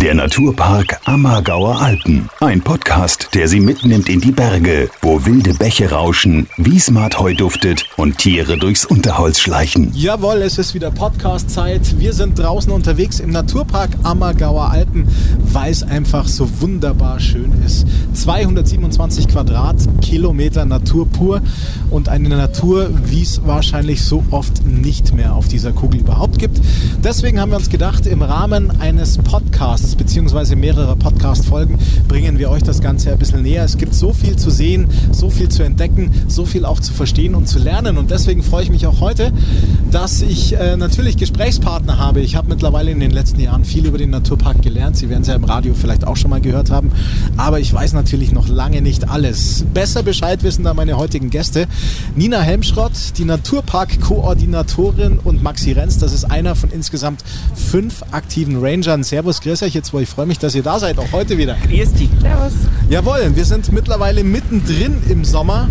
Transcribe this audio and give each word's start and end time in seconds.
Der 0.00 0.14
Naturpark 0.14 1.00
Ammergauer 1.06 1.80
Alpen. 1.80 2.30
Ein 2.38 2.62
Podcast, 2.62 3.30
der 3.34 3.48
Sie 3.48 3.58
mitnimmt 3.58 4.08
in 4.08 4.20
die 4.20 4.30
Berge, 4.30 4.88
wo 5.02 5.26
wilde 5.26 5.54
Bäche 5.54 5.90
rauschen, 5.90 6.46
Wiesmartheu 6.56 7.34
duftet 7.34 7.84
und 7.96 8.16
Tiere 8.16 8.58
durchs 8.58 8.84
Unterholz 8.84 9.40
schleichen. 9.40 9.90
Jawohl, 9.94 10.42
es 10.42 10.56
ist 10.56 10.72
wieder 10.72 10.92
Podcast-Zeit. 10.92 11.98
Wir 11.98 12.12
sind 12.12 12.38
draußen 12.38 12.70
unterwegs 12.70 13.18
im 13.18 13.30
Naturpark 13.30 13.90
Ammergauer 14.04 14.70
Alpen, 14.70 15.08
weil 15.40 15.72
es 15.72 15.82
einfach 15.82 16.28
so 16.28 16.48
wunderbar 16.60 17.18
schön 17.18 17.60
ist. 17.66 17.84
227 18.12 19.26
Quadratkilometer 19.26 20.64
Natur 20.64 21.08
pur 21.08 21.42
und 21.90 22.08
eine 22.08 22.28
Natur, 22.28 22.88
wie 23.06 23.22
es 23.22 23.44
wahrscheinlich 23.44 24.04
so 24.04 24.22
oft 24.30 24.64
nicht 24.64 25.12
mehr 25.12 25.34
auf 25.34 25.48
dieser 25.48 25.72
Kugel 25.72 26.02
überhaupt 26.02 26.38
gibt. 26.38 26.60
Deswegen 27.02 27.40
haben 27.40 27.50
wir 27.50 27.58
uns 27.58 27.68
gedacht, 27.68 28.06
im 28.06 28.22
Rahmen 28.22 28.80
eines 28.80 29.18
Podcasts 29.18 29.87
Podcasts 29.88 29.96
beziehungsweise 29.96 30.56
mehrere 30.56 30.96
Podcast-Folgen 30.96 31.78
bringen 32.08 32.38
wir 32.38 32.50
euch 32.50 32.62
das 32.62 32.80
Ganze 32.80 33.12
ein 33.12 33.18
bisschen 33.18 33.42
näher. 33.42 33.64
Es 33.64 33.76
gibt 33.78 33.94
so 33.94 34.12
viel 34.12 34.36
zu 34.36 34.50
sehen, 34.50 34.86
so 35.12 35.30
viel 35.30 35.48
zu 35.48 35.62
entdecken, 35.62 36.10
so 36.26 36.44
viel 36.44 36.64
auch 36.64 36.80
zu 36.80 36.92
verstehen 36.92 37.34
und 37.34 37.48
zu 37.48 37.58
lernen. 37.58 37.96
Und 37.98 38.10
deswegen 38.10 38.42
freue 38.42 38.64
ich 38.64 38.70
mich 38.70 38.86
auch 38.86 39.00
heute, 39.00 39.32
dass 39.90 40.20
ich 40.22 40.54
äh, 40.54 40.76
natürlich 40.76 41.16
Gesprächspartner 41.16 41.98
habe. 41.98 42.20
Ich 42.20 42.36
habe 42.36 42.48
mittlerweile 42.48 42.90
in 42.90 43.00
den 43.00 43.10
letzten 43.10 43.40
Jahren 43.40 43.64
viel 43.64 43.86
über 43.86 43.98
den 43.98 44.10
Naturpark 44.10 44.60
gelernt. 44.62 44.96
Sie 44.96 45.08
werden 45.08 45.22
es 45.22 45.28
ja 45.28 45.34
im 45.34 45.44
Radio 45.44 45.74
vielleicht 45.74 46.06
auch 46.06 46.16
schon 46.16 46.30
mal 46.30 46.40
gehört 46.40 46.70
haben. 46.70 46.90
Aber 47.36 47.60
ich 47.60 47.72
weiß 47.72 47.92
natürlich 47.92 48.32
noch 48.32 48.48
lange 48.48 48.82
nicht 48.82 49.08
alles. 49.08 49.64
Besser 49.72 50.02
Bescheid 50.02 50.42
wissen 50.42 50.64
da 50.64 50.74
meine 50.74 50.98
heutigen 50.98 51.30
Gäste. 51.30 51.66
Nina 52.16 52.40
Helmschrott, 52.40 52.92
die 53.16 53.24
Naturpark-Koordinatorin 53.24 55.18
und 55.18 55.42
Maxi 55.42 55.72
Renz, 55.72 55.98
das 55.98 56.12
ist 56.12 56.24
einer 56.24 56.54
von 56.54 56.70
insgesamt 56.70 57.22
fünf 57.54 58.02
aktiven 58.10 58.58
Rangern. 58.58 59.04
Servus, 59.04 59.40
grüß 59.40 59.62
euch 59.62 59.74
jetzt, 59.78 59.92
wo 59.92 60.00
ich 60.00 60.08
freue 60.08 60.26
mich, 60.26 60.38
dass 60.40 60.54
ihr 60.56 60.62
da 60.64 60.78
seid, 60.80 60.98
auch 60.98 61.12
heute 61.12 61.38
wieder. 61.38 61.54
Grüß 61.66 61.92
dich. 61.92 62.10
Servus. 62.20 62.52
Jawohl, 62.90 63.30
wir 63.34 63.44
sind 63.44 63.70
mittlerweile 63.72 64.24
mittendrin 64.24 64.96
im 65.08 65.24
Sommer. 65.24 65.68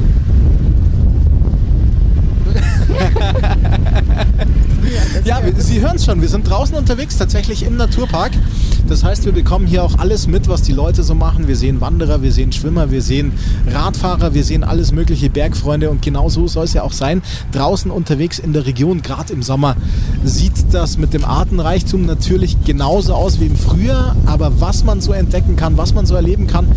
ja, 5.26 5.42
wir- 5.44 5.54
Sie 5.62 5.82
hören 5.82 5.98
es 5.98 6.06
schon, 6.06 6.22
wir 6.22 6.30
sind 6.30 6.50
draußen 6.50 6.74
unterwegs, 6.76 7.18
tatsächlich 7.18 7.64
im 7.64 7.76
Naturpark. 7.76 8.32
Das 8.88 9.04
heißt, 9.04 9.26
wir 9.26 9.34
bekommen 9.34 9.68
hier 9.68 9.84
auch 9.84 9.98
alles 10.00 10.28
mit, 10.28 10.48
was 10.48 10.62
die 10.62 10.72
Leute 10.72 11.04
so 11.04 11.14
machen. 11.14 11.48
Wir 11.48 11.58
sehen 11.58 11.82
Wanderer, 11.82 12.22
wir 12.22 12.32
sehen 12.32 12.52
Schwimmer, 12.54 12.90
wir 12.90 13.02
sehen 13.02 13.34
Radfahrer, 13.68 14.34
wir 14.34 14.44
sehen 14.44 14.64
alles 14.64 14.94
mögliche 14.94 15.30
Bergfreunde 15.30 15.90
und 15.90 16.02
genau 16.02 16.30
so 16.30 16.48
soll 16.48 16.64
es 16.66 16.74
ja 16.74 16.84
auch 16.84 16.94
sein. 16.94 17.22
Draußen 17.52 17.92
unterwegs 17.92 18.40
in 18.40 18.54
der 18.54 18.66
Region, 18.66 19.02
gerade 19.02 19.34
im 19.34 19.44
Sommer, 19.44 19.76
sieht 20.24 20.74
das 20.74 20.98
mit 20.98 21.14
dem 21.14 21.26
Artenreichtum 21.26 22.06
natürlich 22.06 22.64
genauso 22.64 23.14
aus 23.14 23.40
wie 23.42 23.48
im 23.48 23.58
Frühjahr. 23.58 24.16
Aber 24.26 24.62
was 24.62 24.84
man 24.86 25.02
so 25.02 25.12
entdecken 25.12 25.58
kann, 25.58 25.78
was 25.78 25.94
man 25.94 26.06
so 26.06 26.16
erleben 26.16 26.48
kann, 26.48 26.68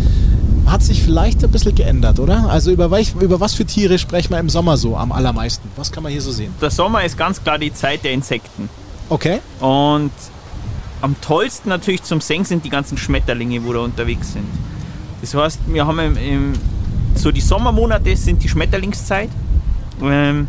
hat 0.67 0.83
sich 0.83 1.03
vielleicht 1.03 1.43
ein 1.45 1.51
bisschen 1.51 1.75
geändert, 1.75 2.19
oder? 2.19 2.49
Also 2.49 2.71
über, 2.71 2.91
über 3.21 3.41
was 3.41 3.55
für 3.55 3.65
Tiere 3.65 3.99
sprechen 3.99 4.31
wir 4.31 4.39
im 4.39 4.49
Sommer 4.49 4.77
so 4.77 4.97
am 4.97 5.13
allermeisten? 5.13 5.69
Was 5.77 5.91
kann 5.91 6.03
man 6.03 6.13
hier 6.13 6.23
so 6.23 6.33
sehen? 6.33 6.55
Der 6.61 6.71
Sommer 6.71 7.05
ist 7.05 7.17
ganz 7.17 7.43
klar 7.43 7.59
die 7.59 7.73
Zeit 7.73 8.05
der 8.05 8.13
Insekten. 8.13 8.69
Okay. 9.09 9.41
Und 9.59 10.13
am 11.01 11.21
tollsten 11.21 11.69
natürlich 11.69 12.03
zum 12.03 12.21
Singen 12.21 12.45
sind 12.45 12.65
die 12.65 12.71
ganzen 12.71 12.99
Schmetterlinge, 12.99 13.65
wo 13.65 13.73
da 13.73 13.81
unterwegs 13.81 14.33
sind. 14.33 14.47
Das 15.21 15.35
heißt, 15.35 15.61
wir 15.67 15.87
haben 15.87 15.99
im, 15.99 16.17
im, 16.17 16.53
so 17.15 17.31
die 17.31 17.41
Sommermonate 17.41 18.17
sind 18.17 18.43
die 18.43 18.49
Schmetterlingszeit. 18.49 19.31
Ähm, 20.03 20.49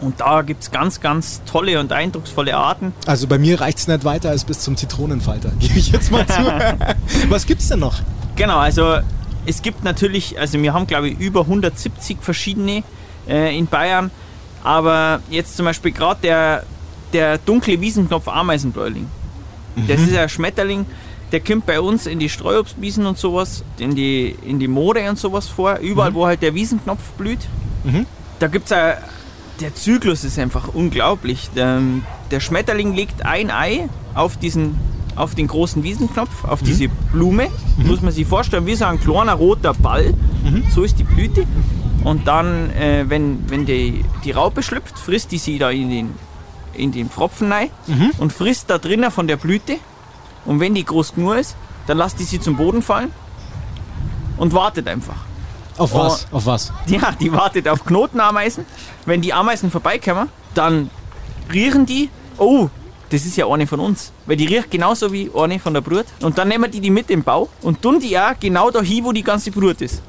und 0.00 0.20
da 0.20 0.42
gibt 0.42 0.62
es 0.62 0.70
ganz, 0.70 1.00
ganz 1.00 1.42
tolle 1.44 1.78
und 1.78 1.92
eindrucksvolle 1.92 2.56
Arten. 2.56 2.92
Also 3.06 3.26
bei 3.26 3.38
mir 3.38 3.60
reicht 3.60 3.78
es 3.78 3.88
nicht 3.88 4.04
weiter 4.04 4.30
als 4.30 4.44
bis 4.44 4.60
zum 4.60 4.76
Zitronenfalter. 4.76 5.50
Gebe 5.58 5.78
ich 5.78 5.92
jetzt 5.92 6.10
mal 6.10 6.26
zu. 6.26 6.42
was 7.28 7.46
gibt's 7.46 7.68
denn 7.68 7.80
noch? 7.80 8.00
Genau, 8.36 8.58
also 8.58 8.98
es 9.46 9.62
gibt 9.62 9.84
natürlich, 9.84 10.38
also 10.38 10.60
wir 10.60 10.72
haben 10.72 10.86
glaube 10.86 11.10
ich 11.10 11.18
über 11.18 11.42
170 11.42 12.18
verschiedene 12.20 12.82
äh, 13.28 13.56
in 13.56 13.66
Bayern, 13.66 14.10
aber 14.64 15.20
jetzt 15.30 15.56
zum 15.56 15.66
Beispiel 15.66 15.92
gerade 15.92 16.20
der, 16.22 16.64
der 17.12 17.38
dunkle 17.38 17.80
Wiesenknopf 17.80 18.28
Ameisenbläuling. 18.28 19.06
Das 19.88 20.00
ist 20.00 20.16
ein 20.16 20.28
Schmetterling, 20.28 20.86
der 21.32 21.40
kommt 21.40 21.66
bei 21.66 21.80
uns 21.80 22.06
in 22.06 22.18
die 22.18 22.28
Streuobstwiesen 22.28 23.06
und 23.06 23.18
sowas, 23.18 23.62
in 23.78 23.94
die, 23.94 24.34
in 24.44 24.58
die 24.58 24.68
Moore 24.68 25.08
und 25.08 25.18
sowas 25.18 25.46
vor, 25.46 25.76
überall 25.78 26.14
wo 26.14 26.26
halt 26.26 26.42
der 26.42 26.54
Wiesenknopf 26.54 27.02
blüht. 27.12 27.40
Mhm. 27.84 28.06
Da 28.38 28.48
gibt 28.48 28.70
es 28.70 28.76
der 29.60 29.74
Zyklus 29.74 30.24
ist 30.24 30.38
einfach 30.38 30.68
unglaublich. 30.68 31.50
Der, 31.54 31.80
der 32.30 32.40
Schmetterling 32.40 32.94
legt 32.94 33.26
ein 33.26 33.50
Ei 33.50 33.88
auf 34.14 34.38
diesen 34.38 34.76
auf 35.16 35.34
den 35.34 35.48
großen 35.48 35.82
Wiesenknopf, 35.82 36.44
auf 36.44 36.62
diese 36.62 36.88
Blume, 37.12 37.48
muss 37.76 38.00
man 38.00 38.12
sich 38.12 38.26
vorstellen, 38.26 38.64
wie 38.66 38.74
so 38.74 38.86
ein 38.86 38.98
kleiner 39.00 39.34
roter 39.34 39.74
Ball. 39.74 40.14
So 40.74 40.82
ist 40.82 40.98
die 40.98 41.04
Blüte. 41.04 41.46
Und 42.04 42.26
dann, 42.26 42.70
äh, 42.70 43.04
wenn, 43.08 43.50
wenn 43.50 43.66
die, 43.66 44.04
die 44.24 44.30
Raupe 44.30 44.62
schlüpft, 44.62 44.98
frisst 44.98 45.32
die 45.32 45.38
sie 45.38 45.58
da 45.58 45.70
in 45.70 45.90
den, 45.90 46.10
in 46.74 46.92
den 46.92 47.08
Pfropfen 47.10 47.52
rein 47.52 47.70
und 48.18 48.32
frisst 48.32 48.70
da 48.70 48.78
drinnen 48.78 49.10
von 49.10 49.26
der 49.26 49.36
Blüte. 49.36 49.76
Und 50.44 50.60
wenn 50.60 50.74
die 50.74 50.84
groß 50.84 51.14
genug 51.14 51.36
ist, 51.36 51.54
dann 51.86 51.98
lässt 51.98 52.18
die 52.18 52.24
sie 52.24 52.40
zum 52.40 52.56
Boden 52.56 52.82
fallen 52.82 53.10
und 54.36 54.52
wartet 54.52 54.88
einfach. 54.88 55.16
Auf 55.76 55.94
was? 55.94 56.26
Auf 56.30 56.46
was? 56.46 56.72
Ja, 56.86 57.12
die 57.18 57.32
wartet 57.32 57.66
auf 57.68 57.84
Knotenameisen. 57.84 58.64
Wenn 59.06 59.22
die 59.22 59.32
Ameisen 59.32 59.70
vorbeikommen, 59.70 60.28
dann 60.54 60.90
riechen 61.52 61.86
die, 61.86 62.10
oh, 62.38 62.68
das 63.10 63.24
ist 63.24 63.36
ja 63.36 63.46
eine 63.48 63.66
von 63.66 63.80
uns. 63.80 64.12
Weil 64.26 64.36
die 64.36 64.46
riecht 64.46 64.70
genauso 64.70 65.12
wie 65.12 65.30
eine 65.34 65.58
von 65.58 65.74
der 65.74 65.80
Brut. 65.80 66.04
Und 66.22 66.36
dann 66.38 66.48
nehmen 66.48 66.70
die 66.70 66.80
die 66.80 66.90
mit 66.90 67.10
im 67.10 67.22
Bau 67.22 67.48
und 67.62 67.80
tun 67.82 67.98
die 67.98 68.18
auch 68.18 68.38
genau 68.38 68.70
dahin, 68.70 69.04
wo 69.04 69.12
die 69.12 69.22
ganze 69.22 69.50
Brut 69.50 69.80
ist. 69.80 70.02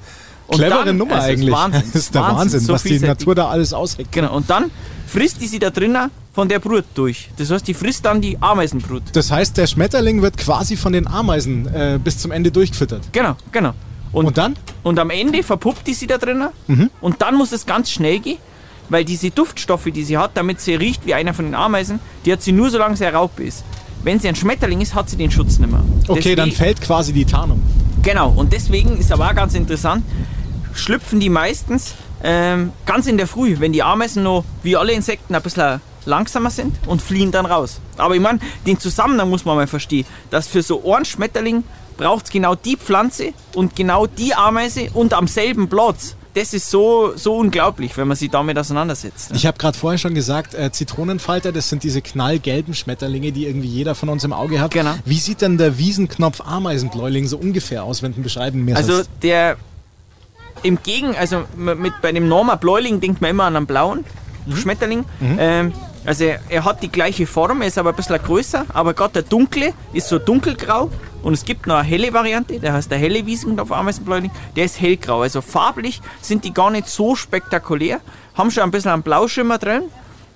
Und 0.47 0.57
Clevere 0.57 0.85
dann- 0.85 0.97
Nummer 0.97 1.16
also 1.16 1.28
eigentlich. 1.29 1.51
Wahnsinn, 1.53 1.83
Das 1.93 2.01
ist 2.03 2.13
der 2.16 2.22
Wahnsinn, 2.22 2.59
so 2.59 2.73
was 2.73 2.83
die. 2.83 2.99
Natur 2.99 3.33
da 3.35 3.47
alles 3.47 3.73
ausheckt. 3.73 4.11
Genau, 4.11 4.35
und 4.35 4.49
dann 4.49 4.69
frisst 5.07 5.39
die 5.41 5.47
sie 5.47 5.59
da 5.59 5.69
drinnen 5.69 6.11
von 6.34 6.47
der 6.47 6.59
Brut 6.59 6.86
durch. 6.96 7.30
Das 7.38 7.52
heißt, 7.52 7.68
die 7.68 7.74
frisst 7.74 8.06
dann 8.06 8.22
die 8.22 8.38
Ameisenbrut. 8.42 9.03
Das 9.14 9.31
heißt, 9.31 9.58
der 9.58 9.68
Schmetterling 9.68 10.22
wird 10.22 10.38
quasi 10.38 10.78
von 10.78 10.94
den 10.94 11.08
Ameisen 11.08 11.68
äh, 11.74 12.00
bis 12.02 12.18
zum 12.19 12.31
Ende 12.31 12.52
durchgefüttert. 12.52 13.02
Genau, 13.12 13.36
genau. 13.52 13.74
Und, 14.14 14.25
Und 14.28 14.38
dann? 14.38 14.56
Und 14.84 15.00
am 15.00 15.09
Ende 15.09 15.41
verpuppt 15.44 15.88
die 15.88 15.94
sie 15.94 16.08
da 16.08 16.18
drinnen. 16.18 16.50
Und 17.00 17.22
dann 17.22 17.36
muss 17.36 17.52
es 17.53 17.66
ganz 17.66 17.90
schnell 17.91 18.20
gehen, 18.20 18.38
weil 18.90 19.06
diese 19.06 19.30
Duftstoffe, 19.31 19.86
die 19.94 20.03
sie 20.03 20.18
hat, 20.18 20.31
damit 20.36 20.59
sie 20.59 20.75
riecht 20.75 21.06
wie 21.06 21.14
einer 21.14 21.34
von 21.34 21.46
den 21.46 21.56
Ameisen, 21.56 22.00
die 22.25 22.31
hat 22.34 22.41
sie 22.41 22.52
nur 22.52 22.70
solange 22.70 22.97
sie 22.97 23.06
eine 23.06 23.16
Raupe 23.16 23.44
ist. 23.44 23.64
Wenn 24.03 24.20
sie 24.20 24.28
ein 24.28 24.36
Schmetterling 24.36 24.81
ist, 24.81 24.96
hat 24.96 25.09
sie 25.09 25.16
den 25.16 25.31
Schutz 25.31 25.59
nicht 25.59 25.72
mehr. 25.72 25.84
Okay, 26.08 26.36
dann 26.36 26.50
Deswegen- 26.50 26.52
fällt 26.58 26.81
quasi 26.81 27.14
die 27.14 27.24
Tarnung. 27.25 27.62
Genau, 28.03 28.31
und 28.31 28.52
deswegen 28.52 28.97
ist 28.97 29.12
aber 29.12 29.28
auch 29.30 29.36
ganz 29.36 29.53
interessant, 29.53 30.03
schlüpfen 30.74 31.20
die 31.20 31.30
meistens 31.30 31.94
ähm, 32.24 32.72
ganz 32.86 33.08
in 33.08 33.18
der 33.18 33.28
Früh, 33.28 33.58
wenn 33.59 33.72
die 33.74 33.84
Ameisen 33.84 34.24
noch 34.24 34.44
wie 34.64 34.75
alle 34.75 34.94
Insekten 34.94 35.36
ein 35.36 35.41
bisschen 35.41 35.80
langsamer 36.06 36.50
sind 36.50 36.75
und 36.88 37.01
fliehen 37.01 37.31
dann 37.31 37.45
raus. 37.45 37.79
Aber 37.97 38.16
ich 38.16 38.22
meine, 38.22 38.39
den 38.66 38.79
Zusammenhang 38.79 39.29
muss 39.29 39.45
man 39.45 39.56
mal 39.56 39.67
verstehen, 39.67 40.06
dass 40.29 40.47
für 40.47 40.62
so 40.63 40.94
einen 40.94 41.06
Schmetterling 41.06 41.63
braucht 41.97 42.25
es 42.25 42.31
genau 42.31 42.56
die 42.56 42.78
Pflanze 42.78 43.34
und 43.56 43.75
genau 43.75 44.07
die 44.07 44.34
Ameise 44.34 44.90
und 44.94 45.13
am 45.13 45.28
selben 45.28 45.69
Platz. 45.69 46.16
Das 46.34 46.53
ist 46.53 46.69
so, 46.72 47.11
so 47.17 47.35
unglaublich, 47.35 47.97
wenn 47.97 48.07
man 48.07 48.16
sich 48.16 48.29
damit 48.31 48.57
auseinandersetzt. 48.57 49.31
Ich 49.35 49.45
habe 49.45 49.57
gerade 49.57 49.78
vorher 49.78 49.97
schon 49.97 50.16
gesagt, 50.16 50.53
äh, 50.53 50.72
Zitronenfalter, 50.72 51.51
das 51.51 51.67
sind 51.67 51.84
diese 51.84 52.01
knallgelben 52.01 52.73
Schmetterlinge, 52.73 53.34
die 53.34 53.45
irgendwie 53.47 53.67
jeder 53.67 53.95
von 53.95 54.07
uns 54.07 54.23
im 54.23 54.31
Auge 54.31 54.61
hat. 54.61 54.72
Genau. 54.72 54.94
Wie 55.03 55.19
sieht 55.19 55.41
denn 55.41 55.57
der 55.57 55.78
Wiesenknopf 55.78 56.40
Ameisenbläuling 56.40 57.28
so 57.28 57.38
ungefähr 57.38 57.84
aus, 57.84 58.01
wenn 58.01 58.16
du 58.16 58.22
beschreiben 58.22 58.63
mir 58.63 58.78
Also 58.78 58.94
sollst? 58.94 59.09
der 59.22 59.57
im 60.63 60.79
Gegen, 60.81 61.16
also 61.17 61.44
mit 61.57 61.94
bei 62.01 62.13
dem 62.13 62.29
Norma 62.29 62.56
Bläuling 62.56 63.01
denkt 63.01 63.19
man 63.19 63.31
immer 63.31 63.44
an 63.44 63.57
einen 63.57 63.66
blauen 63.66 64.06
Schmetterling. 64.56 65.03
Ähm, 65.38 65.73
also 66.06 66.23
er, 66.50 66.66
hat 66.66 66.81
die 66.81 66.91
gleiche 66.91 67.28
Form, 67.28 67.62
er 67.62 67.67
ist 67.67 67.78
aber 67.78 67.91
ein 67.91 67.95
bisschen 67.95 68.17
größer, 68.22 68.66
aber 68.73 68.94
gerade 68.94 69.13
der 69.13 69.22
dunkle 69.23 69.73
ist 69.94 70.07
so 70.07 70.17
dunkelgrau 70.17 70.89
und 71.22 71.34
es 71.34 71.45
gibt 71.45 71.67
noch 71.67 71.75
eine 71.75 71.88
helle 71.88 72.11
Variante, 72.11 72.59
der 72.59 72.73
heißt 72.73 72.90
der 72.90 72.97
helle 72.97 73.26
Wiesenknopf 73.26 73.72
Ameisenbläuling, 73.72 74.31
der 74.55 74.66
ist 74.66 74.81
hellgrau. 74.81 75.22
Also 75.22 75.41
farblich 75.41 76.02
sind 76.22 76.43
die 76.43 76.53
gar 76.53 76.72
nicht 76.72 76.87
so 76.87 77.16
spektakulär, 77.16 78.02
haben 78.34 78.49
schon 78.49 78.64
ein 78.64 78.72
bisschen 78.72 78.91
einen 78.91 79.03
Blauschimmer 79.03 79.59
drin, 79.59 79.84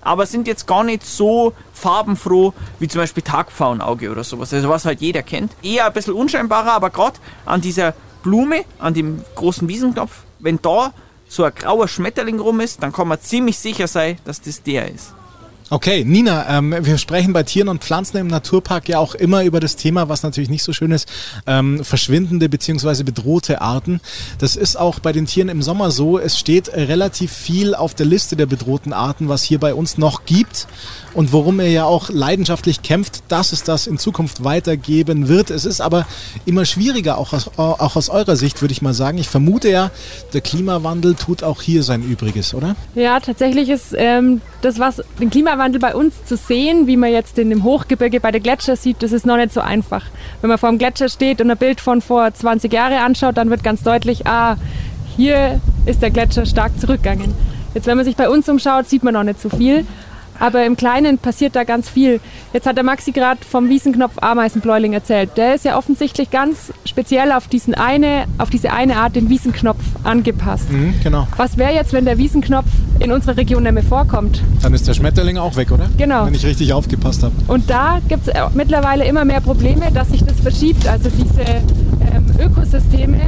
aber 0.01 0.28
sind 0.28 0.48
jetzt 0.48 0.68
gar 0.68 0.84
nicht 0.84 1.04
so 1.04 1.54
farbenfroh 1.74 2.54
wie 2.80 2.88
zum 2.88 3.01
Beispiel 3.01 3.24
Tagpfauenauge 3.24 4.12
oder 4.12 4.24
sowas. 4.24 4.54
Also 4.54 4.69
was 4.69 4.86
halt 4.86 5.01
jeder 5.01 5.24
kennt. 5.24 5.51
Eher 5.63 5.88
ein 5.88 5.94
bisschen 5.94 6.13
unscheinbarer, 6.13 6.74
aber 6.74 6.92
gerade 6.92 7.18
an 7.45 7.62
dieser 7.62 7.95
Blume, 8.22 8.66
an 8.78 8.94
dem 8.94 9.24
großen 9.34 9.68
Wiesenknopf, 9.68 10.12
wenn 10.40 10.62
da 10.62 10.94
so 11.28 11.44
ein 11.44 11.56
grauer 11.56 11.88
Schmetterling 11.88 12.40
rum 12.40 12.60
ist, 12.60 12.84
dann 12.84 12.94
kann 12.94 13.07
man 13.07 13.19
ziemlich 13.19 13.57
sicher 13.57 13.88
sein, 13.88 14.19
dass 14.25 14.42
das 14.42 14.62
der 14.62 14.94
ist. 14.94 15.16
Okay, 15.72 16.06
Nina, 16.06 16.46
ähm, 16.48 16.76
wir 16.82 17.00
sprechen 17.00 17.34
bei 17.34 17.42
Tieren 17.42 17.70
und 17.70 17.84
Pflanzen 17.84 18.18
im 18.18 18.28
Naturpark 18.28 18.88
ja 18.88 19.00
auch 19.00 19.16
immer 19.16 19.44
über 19.44 19.60
das 19.60 19.76
Thema, 19.76 20.10
was 20.10 20.22
natürlich 20.22 20.52
nicht 20.52 20.62
so 20.62 20.74
schön 20.74 20.92
ist, 20.92 21.10
ähm, 21.48 21.84
verschwindende 21.84 22.50
bzw. 22.50 23.02
bedrohte 23.02 23.62
Arten. 23.62 24.00
Das 24.38 24.56
ist 24.56 24.76
auch 24.76 25.00
bei 25.00 25.12
den 25.12 25.26
Tieren 25.26 25.50
im 25.50 25.64
Sommer 25.64 25.90
so. 25.90 26.20
Es 26.20 26.38
steht 26.38 26.72
relativ 26.72 27.32
viel 27.34 27.74
auf 27.74 27.96
der 27.96 28.06
Liste 28.06 28.36
der 28.36 28.46
bedrohten 28.46 28.94
Arten, 28.94 29.28
was 29.28 29.42
hier 29.42 29.60
bei 29.60 29.74
uns 29.74 29.98
noch 29.98 30.26
gibt 30.26 30.68
und 31.16 31.34
worum 31.34 31.60
er 31.60 31.70
ja 31.70 31.86
auch 31.86 32.10
leidenschaftlich 32.10 32.84
kämpft, 32.84 33.24
dass 33.30 33.52
es 33.52 33.64
das 33.64 33.88
in 33.88 33.98
Zukunft 33.98 34.44
weitergeben 34.44 35.30
wird. 35.30 35.50
Es 35.50 35.66
ist 35.66 35.82
aber 35.82 36.06
immer 36.46 36.66
schwieriger, 36.66 37.18
auch 37.18 37.34
aus, 37.34 37.50
auch 37.58 37.96
aus 37.96 38.10
eurer 38.10 38.36
Sicht, 38.36 38.62
würde 38.62 38.72
ich 38.72 38.84
mal 38.84 38.94
sagen. 38.94 39.18
Ich 39.18 39.30
vermute 39.30 39.72
ja, 39.72 39.90
der 40.34 40.42
Klimawandel 40.42 41.16
tut 41.16 41.42
auch 41.42 41.64
hier 41.64 41.82
sein 41.82 42.04
Übriges, 42.04 42.54
oder? 42.54 42.76
Ja, 42.94 43.20
tatsächlich 43.20 43.70
ist 43.70 43.96
ähm, 43.98 44.42
das, 44.62 44.78
was 44.78 45.02
den 45.20 45.32
Klimawandel 45.32 45.55
bei 45.80 45.96
uns 45.96 46.25
zu 46.25 46.38
sehen, 46.38 46.88
wie 46.88 46.98
man 46.98 47.12
jetzt 47.12 47.38
in 47.40 47.50
dem 47.50 47.63
Hochgebirge 47.63 48.19
bei 48.19 48.31
der 48.31 48.42
Gletscher 48.42 48.75
sieht, 48.75 49.02
das 49.04 49.12
ist 49.12 49.25
noch 49.25 49.38
nicht 49.38 49.54
so 49.54 49.62
einfach. 49.62 50.04
Wenn 50.42 50.50
man 50.50 50.57
vor 50.57 50.69
dem 50.69 50.78
Gletscher 50.78 51.10
steht 51.10 51.42
und 51.42 51.52
ein 51.52 51.57
Bild 51.57 51.81
von 51.81 52.02
vor 52.02 52.34
20 52.34 52.72
Jahren 52.72 52.94
anschaut, 52.94 53.38
dann 53.38 53.50
wird 53.50 53.63
ganz 53.63 53.84
deutlich, 53.84 54.25
ah, 54.28 54.57
hier 55.16 55.60
ist 55.86 56.02
der 56.02 56.12
Gletscher 56.12 56.46
stark 56.46 56.80
zurückgegangen. 56.80 57.34
Jetzt, 57.74 57.88
wenn 57.88 57.98
man 57.98 58.06
sich 58.06 58.16
bei 58.16 58.30
uns 58.30 58.48
umschaut, 58.48 58.88
sieht 58.88 59.04
man 59.04 59.13
noch 59.13 59.24
nicht 59.24 59.42
so 59.42 59.50
viel. 59.50 59.86
Aber 60.40 60.66
im 60.66 60.75
Kleinen 60.75 61.18
passiert 61.18 61.56
da 61.56 61.63
ganz 61.63 61.90
viel. 61.90 62.19
Jetzt 62.54 62.68
hat 62.68 62.75
der 62.75 62.84
Maxi 62.84 63.12
gerade 63.12 63.40
vom 63.50 63.69
Wiesenknopf 63.69 64.22
Ameisenbläuling 64.22 64.94
erzählt. 64.94 65.31
Der 65.38 65.56
ist 65.56 65.66
ja 65.66 65.78
offensichtlich 65.78 66.30
ganz 66.30 66.74
speziell 66.86 67.31
auf, 67.31 67.48
diesen 67.48 67.74
eine, 67.74 68.25
auf 68.38 68.50
diese 68.50 68.72
eine 68.72 68.98
Art, 68.98 69.16
den 69.16 69.30
Wiesenknopf, 69.30 69.80
angepasst. 70.04 70.69
Mhm, 70.72 70.96
genau. 71.04 71.28
Was 71.38 71.57
wäre 71.57 71.74
jetzt, 71.74 71.94
wenn 71.94 72.06
der 72.06 72.18
Wiesenknopf 72.18 72.68
in 73.00 73.12
unserer 73.12 73.38
Region 73.38 73.63
nicht 73.63 73.74
mehr 73.74 73.83
vorkommt? 73.83 74.42
Dann 74.62 74.74
ist 74.74 74.88
der 74.88 74.94
Schmetterling 74.94 75.38
auch 75.38 75.56
weg, 75.56 75.71
oder? 75.71 75.89
Genau. 75.97 76.25
Wenn 76.25 76.33
ich 76.33 76.45
richtig 76.45 76.74
aufgepasst 76.74 77.24
habe. 77.24 77.33
Und 77.47 77.69
da 77.69 78.00
gibt 78.07 78.27
es 78.27 78.33
mittlerweile 78.53 79.06
immer 79.06 79.25
mehr 79.25 79.42
Probleme, 79.42 79.92
dass 79.94 80.09
sich 80.09 80.24
das 80.24 80.39
verschiebt. 80.39 80.88
Also 80.88 81.09
diese 81.09 81.42
ähm, 81.42 82.25
Ökosysteme 82.39 83.19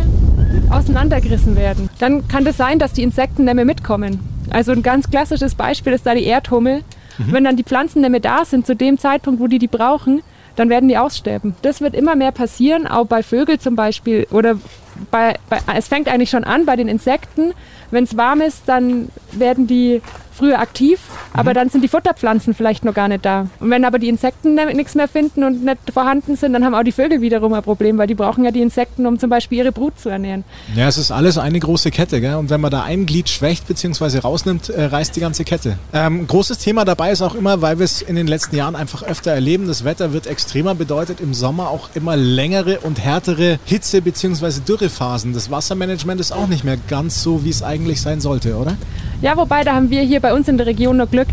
auseinandergerissen 0.69 1.55
werden. 1.55 1.89
Dann 1.99 2.27
kann 2.27 2.45
das 2.45 2.57
sein, 2.57 2.79
dass 2.79 2.93
die 2.93 3.03
Insekten 3.03 3.45
nicht 3.45 3.55
mehr 3.55 3.65
mitkommen. 3.65 4.19
Also 4.49 4.71
ein 4.71 4.83
ganz 4.83 5.09
klassisches 5.09 5.55
Beispiel 5.55 5.93
ist 5.93 6.05
da 6.05 6.13
die 6.13 6.23
Erdhummel. 6.23 6.83
Mhm. 7.17 7.31
Wenn 7.33 7.43
dann 7.43 7.57
die 7.57 7.63
Pflanzen 7.63 8.01
nicht 8.01 8.11
mehr 8.11 8.19
da 8.19 8.45
sind 8.45 8.65
zu 8.65 8.75
dem 8.75 8.97
Zeitpunkt, 8.97 9.39
wo 9.39 9.47
die 9.47 9.59
die 9.59 9.67
brauchen, 9.67 10.21
dann 10.55 10.69
werden 10.69 10.89
die 10.89 10.97
aussterben. 10.97 11.55
Das 11.61 11.81
wird 11.81 11.93
immer 11.93 12.15
mehr 12.15 12.31
passieren, 12.31 12.87
auch 12.87 13.05
bei 13.05 13.23
Vögeln 13.23 13.59
zum 13.59 13.75
Beispiel. 13.75 14.27
Oder 14.31 14.55
bei, 15.11 15.35
bei, 15.49 15.59
es 15.75 15.87
fängt 15.87 16.07
eigentlich 16.07 16.29
schon 16.29 16.43
an 16.43 16.65
bei 16.65 16.75
den 16.75 16.87
Insekten. 16.87 17.53
Wenn 17.91 18.03
es 18.03 18.17
warm 18.17 18.41
ist, 18.41 18.63
dann 18.65 19.09
werden 19.31 19.67
die 19.67 20.01
früher 20.37 20.59
aktiv, 20.59 20.99
aber 21.33 21.51
mhm. 21.51 21.55
dann 21.55 21.69
sind 21.69 21.81
die 21.81 21.87
Futterpflanzen 21.87 22.53
vielleicht 22.53 22.85
noch 22.85 22.93
gar 22.93 23.07
nicht 23.07 23.25
da. 23.25 23.47
Und 23.59 23.69
wenn 23.69 23.85
aber 23.85 23.99
die 23.99 24.09
Insekten 24.09 24.55
nichts 24.55 24.95
mehr 24.95 25.07
finden 25.07 25.43
und 25.43 25.63
nicht 25.63 25.77
vorhanden 25.91 26.35
sind, 26.35 26.53
dann 26.53 26.63
haben 26.63 26.75
auch 26.75 26.83
die 26.83 26.91
Vögel 26.91 27.21
wiederum 27.21 27.53
ein 27.53 27.63
Problem, 27.63 27.97
weil 27.97 28.07
die 28.07 28.15
brauchen 28.15 28.45
ja 28.45 28.51
die 28.51 28.61
Insekten, 28.61 29.05
um 29.05 29.19
zum 29.19 29.29
Beispiel 29.29 29.59
ihre 29.59 29.71
Brut 29.71 29.99
zu 29.99 30.09
ernähren. 30.09 30.43
Ja, 30.75 30.87
es 30.87 30.97
ist 30.97 31.11
alles 31.11 31.37
eine 31.37 31.59
große 31.59 31.91
Kette, 31.91 32.21
gell? 32.21 32.35
Und 32.35 32.49
wenn 32.49 32.61
man 32.61 32.71
da 32.71 32.83
ein 32.83 33.05
Glied 33.05 33.29
schwächt 33.29 33.67
bzw. 33.67 34.19
rausnimmt, 34.19 34.69
äh, 34.69 34.85
reißt 34.85 35.15
die 35.15 35.19
ganze 35.19 35.43
Kette. 35.43 35.77
Ähm, 35.93 36.27
großes 36.27 36.59
Thema 36.59 36.85
dabei 36.85 37.11
ist 37.11 37.21
auch 37.21 37.35
immer, 37.35 37.61
weil 37.61 37.79
wir 37.79 37.85
es 37.85 38.01
in 38.01 38.15
den 38.15 38.27
letzten 38.27 38.55
Jahren 38.55 38.75
einfach 38.75 39.03
öfter 39.03 39.31
erleben, 39.31 39.67
das 39.67 39.83
Wetter 39.83 40.13
wird 40.13 40.27
extremer, 40.27 40.75
bedeutet 40.75 41.19
im 41.19 41.33
Sommer 41.33 41.69
auch 41.69 41.89
immer 41.95 42.15
längere 42.15 42.79
und 42.79 43.03
härtere 43.03 43.59
Hitze 43.65 44.01
bzw. 44.01 44.61
Dürrephasen. 44.67 45.33
Das 45.33 45.49
Wassermanagement 45.49 46.21
ist 46.21 46.31
auch 46.31 46.47
nicht 46.47 46.63
mehr 46.63 46.77
ganz 46.87 47.23
so, 47.23 47.43
wie 47.43 47.49
es 47.49 47.63
eigentlich 47.63 48.01
sein 48.01 48.21
sollte, 48.21 48.55
oder? 48.55 48.77
Ja, 49.21 49.35
wobei, 49.35 49.63
da 49.63 49.73
haben 49.73 49.89
wir 49.89 50.01
hier 50.01 50.19
bei 50.19 50.26
uns 50.33 50.47
in 50.47 50.57
der 50.57 50.67
Region 50.67 50.97
noch 50.97 51.09
Glück. 51.09 51.27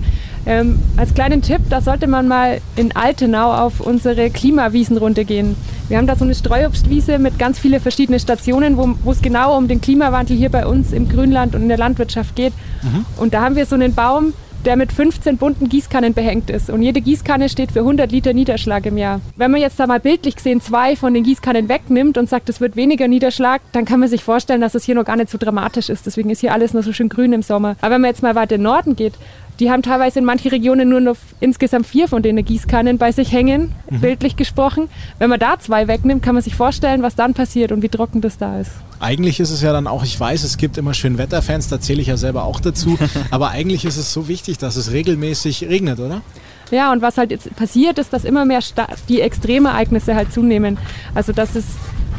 Ähm, 0.46 0.78
als 0.96 1.14
kleinen 1.14 1.40
Tipp, 1.40 1.60
da 1.70 1.80
sollte 1.80 2.06
man 2.06 2.28
mal 2.28 2.60
in 2.76 2.94
Altenau 2.94 3.52
auf 3.52 3.80
unsere 3.80 4.30
Klimawiesenrunde 4.30 5.24
gehen. 5.24 5.56
Wir 5.88 5.98
haben 5.98 6.06
da 6.06 6.16
so 6.16 6.24
eine 6.24 6.34
Streuobstwiese 6.34 7.18
mit 7.18 7.38
ganz 7.38 7.58
vielen 7.58 7.80
verschiedenen 7.80 8.20
Stationen, 8.20 8.76
wo 8.76 9.10
es 9.10 9.22
genau 9.22 9.56
um 9.56 9.68
den 9.68 9.80
Klimawandel 9.80 10.36
hier 10.36 10.50
bei 10.50 10.66
uns 10.66 10.92
im 10.92 11.08
Grünland 11.08 11.54
und 11.54 11.62
in 11.62 11.68
der 11.68 11.78
Landwirtschaft 11.78 12.36
geht. 12.36 12.52
Mhm. 12.82 13.06
Und 13.16 13.34
da 13.34 13.42
haben 13.42 13.56
wir 13.56 13.64
so 13.66 13.74
einen 13.74 13.94
Baum, 13.94 14.34
der 14.64 14.76
mit 14.76 14.92
15 14.92 15.36
bunten 15.36 15.68
Gießkannen 15.68 16.14
behängt 16.14 16.50
ist. 16.50 16.70
Und 16.70 16.82
jede 16.82 17.00
Gießkanne 17.00 17.48
steht 17.48 17.72
für 17.72 17.80
100 17.80 18.10
Liter 18.10 18.32
Niederschlag 18.32 18.86
im 18.86 18.96
Jahr. 18.96 19.20
Wenn 19.36 19.50
man 19.50 19.60
jetzt 19.60 19.78
da 19.78 19.86
mal 19.86 20.00
bildlich 20.00 20.36
gesehen 20.36 20.60
zwei 20.60 20.96
von 20.96 21.14
den 21.14 21.24
Gießkannen 21.24 21.68
wegnimmt 21.68 22.18
und 22.18 22.28
sagt, 22.28 22.48
es 22.48 22.60
wird 22.60 22.76
weniger 22.76 23.08
Niederschlag, 23.08 23.60
dann 23.72 23.84
kann 23.84 24.00
man 24.00 24.08
sich 24.08 24.24
vorstellen, 24.24 24.60
dass 24.60 24.74
es 24.74 24.84
hier 24.84 24.94
noch 24.94 25.04
gar 25.04 25.16
nicht 25.16 25.30
so 25.30 25.38
dramatisch 25.38 25.88
ist. 25.88 26.06
Deswegen 26.06 26.30
ist 26.30 26.40
hier 26.40 26.52
alles 26.52 26.72
nur 26.72 26.82
so 26.82 26.92
schön 26.92 27.08
grün 27.08 27.32
im 27.32 27.42
Sommer. 27.42 27.76
Aber 27.80 27.94
wenn 27.94 28.00
man 28.00 28.10
jetzt 28.10 28.22
mal 28.22 28.34
weiter 28.34 28.54
in 28.54 28.60
den 28.60 28.64
Norden 28.64 28.96
geht, 28.96 29.14
die 29.60 29.70
haben 29.70 29.82
teilweise 29.82 30.18
in 30.18 30.24
manchen 30.24 30.50
Regionen 30.50 30.88
nur 30.88 31.00
noch 31.00 31.16
insgesamt 31.40 31.86
vier 31.86 32.08
von 32.08 32.22
denen 32.22 32.44
Gießkannen 32.44 32.98
bei 32.98 33.12
sich 33.12 33.32
hängen, 33.32 33.72
mhm. 33.90 34.00
bildlich 34.00 34.36
gesprochen. 34.36 34.88
Wenn 35.18 35.30
man 35.30 35.38
da 35.38 35.58
zwei 35.58 35.86
wegnimmt, 35.86 36.22
kann 36.22 36.34
man 36.34 36.42
sich 36.42 36.54
vorstellen, 36.54 37.02
was 37.02 37.14
dann 37.14 37.34
passiert 37.34 37.70
und 37.70 37.82
wie 37.82 37.88
trocken 37.88 38.20
das 38.20 38.38
da 38.38 38.60
ist. 38.60 38.72
Eigentlich 39.00 39.40
ist 39.40 39.50
es 39.50 39.62
ja 39.62 39.72
dann 39.72 39.86
auch, 39.86 40.02
ich 40.02 40.18
weiß, 40.18 40.42
es 40.44 40.56
gibt 40.56 40.78
immer 40.78 40.94
schön 40.94 41.18
Wetterfans, 41.18 41.68
da 41.68 41.80
zähle 41.80 42.00
ich 42.00 42.08
ja 42.08 42.16
selber 42.16 42.44
auch 42.44 42.60
dazu, 42.60 42.98
aber 43.30 43.50
eigentlich 43.50 43.84
ist 43.84 43.96
es 43.96 44.12
so 44.12 44.28
wichtig, 44.28 44.58
dass 44.58 44.76
es 44.76 44.92
regelmäßig 44.92 45.68
regnet, 45.68 46.00
oder? 46.00 46.22
Ja, 46.70 46.90
und 46.92 47.02
was 47.02 47.18
halt 47.18 47.30
jetzt 47.30 47.54
passiert, 47.56 47.98
ist, 47.98 48.12
dass 48.12 48.24
immer 48.24 48.44
mehr 48.44 48.60
die 49.08 49.20
Extremereignisse 49.20 50.14
halt 50.14 50.32
zunehmen. 50.32 50.78
Also 51.14 51.32
dass 51.32 51.54
es 51.54 51.64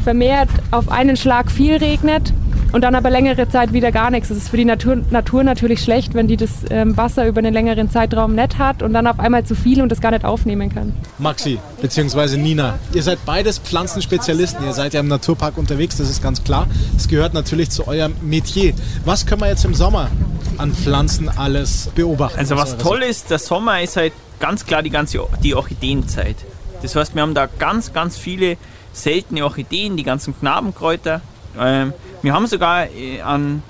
vermehrt 0.04 0.48
auf 0.70 0.88
einen 0.88 1.16
Schlag 1.16 1.50
viel 1.50 1.76
regnet 1.76 2.32
und 2.76 2.82
dann 2.82 2.94
aber 2.94 3.08
längere 3.08 3.48
Zeit 3.48 3.72
wieder 3.72 3.90
gar 3.90 4.10
nichts. 4.10 4.28
Das 4.28 4.36
ist 4.36 4.50
für 4.50 4.58
die 4.58 4.66
Natur, 4.66 4.96
Natur 5.08 5.42
natürlich 5.42 5.80
schlecht, 5.80 6.12
wenn 6.12 6.28
die 6.28 6.36
das 6.36 6.50
ähm, 6.68 6.94
Wasser 6.94 7.26
über 7.26 7.38
einen 7.38 7.54
längeren 7.54 7.88
Zeitraum 7.90 8.34
nicht 8.34 8.58
hat 8.58 8.82
und 8.82 8.92
dann 8.92 9.06
auf 9.06 9.18
einmal 9.18 9.46
zu 9.46 9.54
viel 9.54 9.80
und 9.80 9.90
das 9.90 10.02
gar 10.02 10.10
nicht 10.10 10.26
aufnehmen 10.26 10.68
kann. 10.68 10.92
Maxi, 11.16 11.58
beziehungsweise 11.80 12.36
Nina, 12.36 12.78
ihr 12.92 13.02
seid 13.02 13.24
beides 13.24 13.58
Pflanzenspezialisten. 13.60 14.62
Ihr 14.66 14.74
seid 14.74 14.92
ja 14.92 15.00
im 15.00 15.08
Naturpark 15.08 15.56
unterwegs, 15.56 15.96
das 15.96 16.10
ist 16.10 16.22
ganz 16.22 16.44
klar. 16.44 16.66
Das 16.92 17.08
gehört 17.08 17.32
natürlich 17.32 17.70
zu 17.70 17.88
eurem 17.88 18.14
Metier. 18.20 18.74
Was 19.06 19.24
können 19.24 19.40
wir 19.40 19.48
jetzt 19.48 19.64
im 19.64 19.72
Sommer 19.72 20.10
an 20.58 20.74
Pflanzen 20.74 21.30
alles 21.30 21.88
beobachten? 21.94 22.38
Also 22.38 22.56
was 22.56 22.76
toll 22.76 23.02
ist, 23.02 23.30
der 23.30 23.38
Sommer 23.38 23.80
ist 23.80 23.96
halt 23.96 24.12
ganz 24.38 24.66
klar 24.66 24.82
die 24.82 24.90
ganze 24.90 25.20
die 25.42 25.54
Orchideenzeit. 25.54 26.36
Das 26.82 26.94
heißt, 26.94 27.14
wir 27.14 27.22
haben 27.22 27.32
da 27.32 27.48
ganz, 27.58 27.94
ganz 27.94 28.18
viele 28.18 28.58
seltene 28.92 29.44
Orchideen, 29.44 29.96
die 29.96 30.02
ganzen 30.02 30.38
Knabenkräuter. 30.38 31.22
Ähm, 31.58 31.92
wir 32.22 32.32
haben 32.32 32.46
sogar 32.46 32.90
äh, 32.90 33.20
an, 33.20 33.62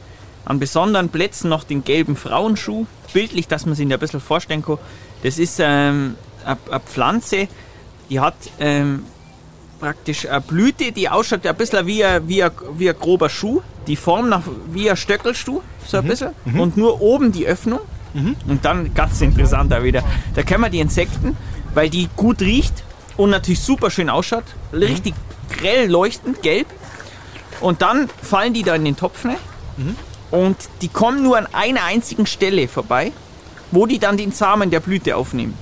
an 0.45 0.59
besonderen 0.59 1.09
Plätzen 1.09 1.49
noch 1.49 1.65
den 1.65 1.85
gelben 1.85 2.17
Frauenschuh. 2.17 2.87
Bildlich, 3.13 3.49
dass 3.49 3.67
man 3.67 3.75
sich 3.75 3.91
ein 3.91 3.99
bisschen 3.99 4.21
vorstellen 4.21 4.65
kann. 4.65 4.79
Das 5.23 5.39
ist 5.39 5.59
ähm, 5.61 6.17
eine 6.45 6.81
Pflanze, 6.81 7.49
die 8.11 8.21
hat 8.21 8.35
ähm, 8.61 9.05
praktisch 9.81 10.27
eine 10.29 10.41
Blüte, 10.41 10.93
die 10.93 11.09
ausschaut 11.09 11.47
ein 11.47 11.57
bisschen 11.57 11.87
wie 11.87 12.05
ein, 12.05 12.29
wie 12.29 12.43
ein, 12.43 12.51
wie 12.77 12.89
ein 12.89 12.99
grober 12.99 13.29
Schuh. 13.29 13.63
Die 13.87 13.97
Form 13.97 14.29
nach 14.29 14.43
wie 14.73 14.91
ein 14.91 14.97
Stöckelschuh, 14.97 15.63
so 15.87 15.99
ein 15.99 16.05
mhm. 16.05 16.09
bisschen. 16.09 16.31
Mhm. 16.45 16.61
Und 16.61 16.77
nur 16.77 17.01
oben 17.01 17.33
die 17.33 17.47
Öffnung. 17.47 17.81
Mhm. 18.15 18.37
Und 18.49 18.65
dann 18.65 18.95
ganz 18.95 19.21
interessant 19.21 19.71
da 19.71 19.85
wieder. 19.85 20.03
Da 20.35 20.43
können 20.43 20.63
wir 20.63 20.71
die 20.71 20.81
Insekten, 20.81 21.37
weil 21.75 21.91
die 21.91 22.09
gut 22.17 22.41
riecht 22.41 22.85
und 23.17 23.31
natürlich 23.31 23.61
super 23.61 23.91
schön 23.91 24.09
ausschaut. 24.09 24.45
Richtig 24.73 25.15
mhm. 25.15 25.55
grell 25.55 25.91
leuchtend, 25.91 26.43
gelb. 26.43 26.67
Und 27.61 27.83
dann 27.83 28.09
fallen 28.23 28.53
die 28.53 28.63
da 28.63 28.75
in 28.75 28.85
den 28.85 28.97
Topf 28.97 29.25
ne? 29.25 29.37
Mhm. 29.77 29.97
Und 30.31 30.57
die 30.83 30.89
kommen 30.89 31.23
nur 31.23 31.39
an 31.39 31.47
einer 31.53 31.85
einzigen 31.85 32.27
Stelle 32.27 32.69
vorbei, 32.69 33.13
wo 33.71 33.87
die 33.87 33.99
dann 33.99 34.17
den 34.17 34.33
Samen 34.33 34.71
der 34.71 34.81
Blüte 34.81 35.17
aufnehmen. 35.17 35.55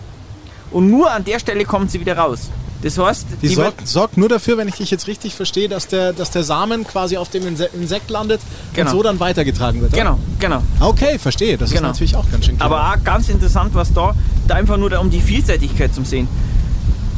Und 0.70 0.90
nur 0.90 1.10
an 1.10 1.24
der 1.24 1.38
Stelle 1.38 1.64
kommen 1.64 1.88
sie 1.88 2.00
wieder 2.00 2.16
raus. 2.16 2.50
Das 2.82 2.98
heißt, 2.98 3.26
die, 3.40 3.48
die 3.48 3.54
sorgt, 3.54 3.88
sorgt, 3.88 4.18
nur 4.18 4.28
dafür, 4.28 4.58
wenn 4.58 4.68
ich 4.68 4.74
dich 4.74 4.90
jetzt 4.90 5.06
richtig 5.06 5.34
verstehe, 5.34 5.70
dass 5.70 5.86
der, 5.86 6.12
dass 6.12 6.30
der 6.30 6.44
Samen 6.44 6.86
quasi 6.86 7.16
auf 7.16 7.30
dem 7.30 7.46
Insekt 7.46 8.10
landet 8.10 8.42
genau. 8.74 8.90
und 8.90 8.96
so 8.96 9.02
dann 9.02 9.20
weitergetragen 9.20 9.80
wird. 9.80 9.94
Genau, 9.94 10.18
genau. 10.38 10.62
Okay, 10.80 11.18
verstehe. 11.18 11.56
Das 11.56 11.70
genau. 11.70 11.88
ist 11.88 11.94
natürlich 11.94 12.16
auch 12.16 12.30
ganz 12.30 12.44
schön 12.44 12.58
klar. 12.58 12.70
Aber 12.70 12.92
auch 12.92 13.02
ganz 13.02 13.30
interessant, 13.30 13.74
was 13.74 13.94
da, 13.94 14.14
da 14.46 14.56
einfach 14.56 14.76
nur 14.76 14.90
da 14.90 14.98
um 14.98 15.08
die 15.08 15.22
Vielseitigkeit 15.22 15.94
zu 15.94 16.04
sehen 16.04 16.28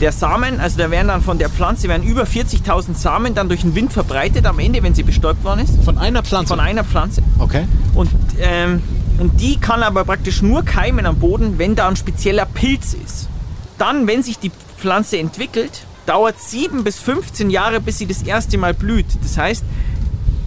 der 0.00 0.12
Samen, 0.12 0.60
also 0.60 0.78
da 0.78 0.90
werden 0.90 1.08
dann 1.08 1.22
von 1.22 1.38
der 1.38 1.48
Pflanze 1.48 1.88
werden 1.88 2.02
über 2.02 2.24
40.000 2.24 2.94
Samen 2.94 3.34
dann 3.34 3.48
durch 3.48 3.62
den 3.62 3.74
Wind 3.74 3.92
verbreitet 3.92 4.46
am 4.46 4.58
Ende, 4.58 4.82
wenn 4.82 4.94
sie 4.94 5.02
bestäubt 5.02 5.42
worden 5.44 5.60
ist. 5.60 5.82
Von 5.84 5.98
einer 5.98 6.22
Pflanze? 6.22 6.48
Von 6.48 6.60
einer 6.60 6.84
Pflanze. 6.84 7.22
Okay. 7.38 7.64
Und, 7.94 8.10
ähm, 8.38 8.82
und 9.18 9.40
die 9.40 9.56
kann 9.58 9.82
aber 9.82 10.04
praktisch 10.04 10.42
nur 10.42 10.64
keimen 10.64 11.06
am 11.06 11.16
Boden, 11.16 11.58
wenn 11.58 11.74
da 11.74 11.88
ein 11.88 11.96
spezieller 11.96 12.44
Pilz 12.46 12.94
ist. 12.94 13.28
Dann, 13.78 14.06
wenn 14.06 14.22
sich 14.22 14.38
die 14.38 14.52
Pflanze 14.78 15.18
entwickelt, 15.18 15.86
dauert 16.04 16.40
7 16.40 16.84
bis 16.84 16.98
15 16.98 17.50
Jahre, 17.50 17.80
bis 17.80 17.98
sie 17.98 18.06
das 18.06 18.22
erste 18.22 18.58
Mal 18.58 18.74
blüht. 18.74 19.06
Das 19.22 19.38
heißt, 19.38 19.64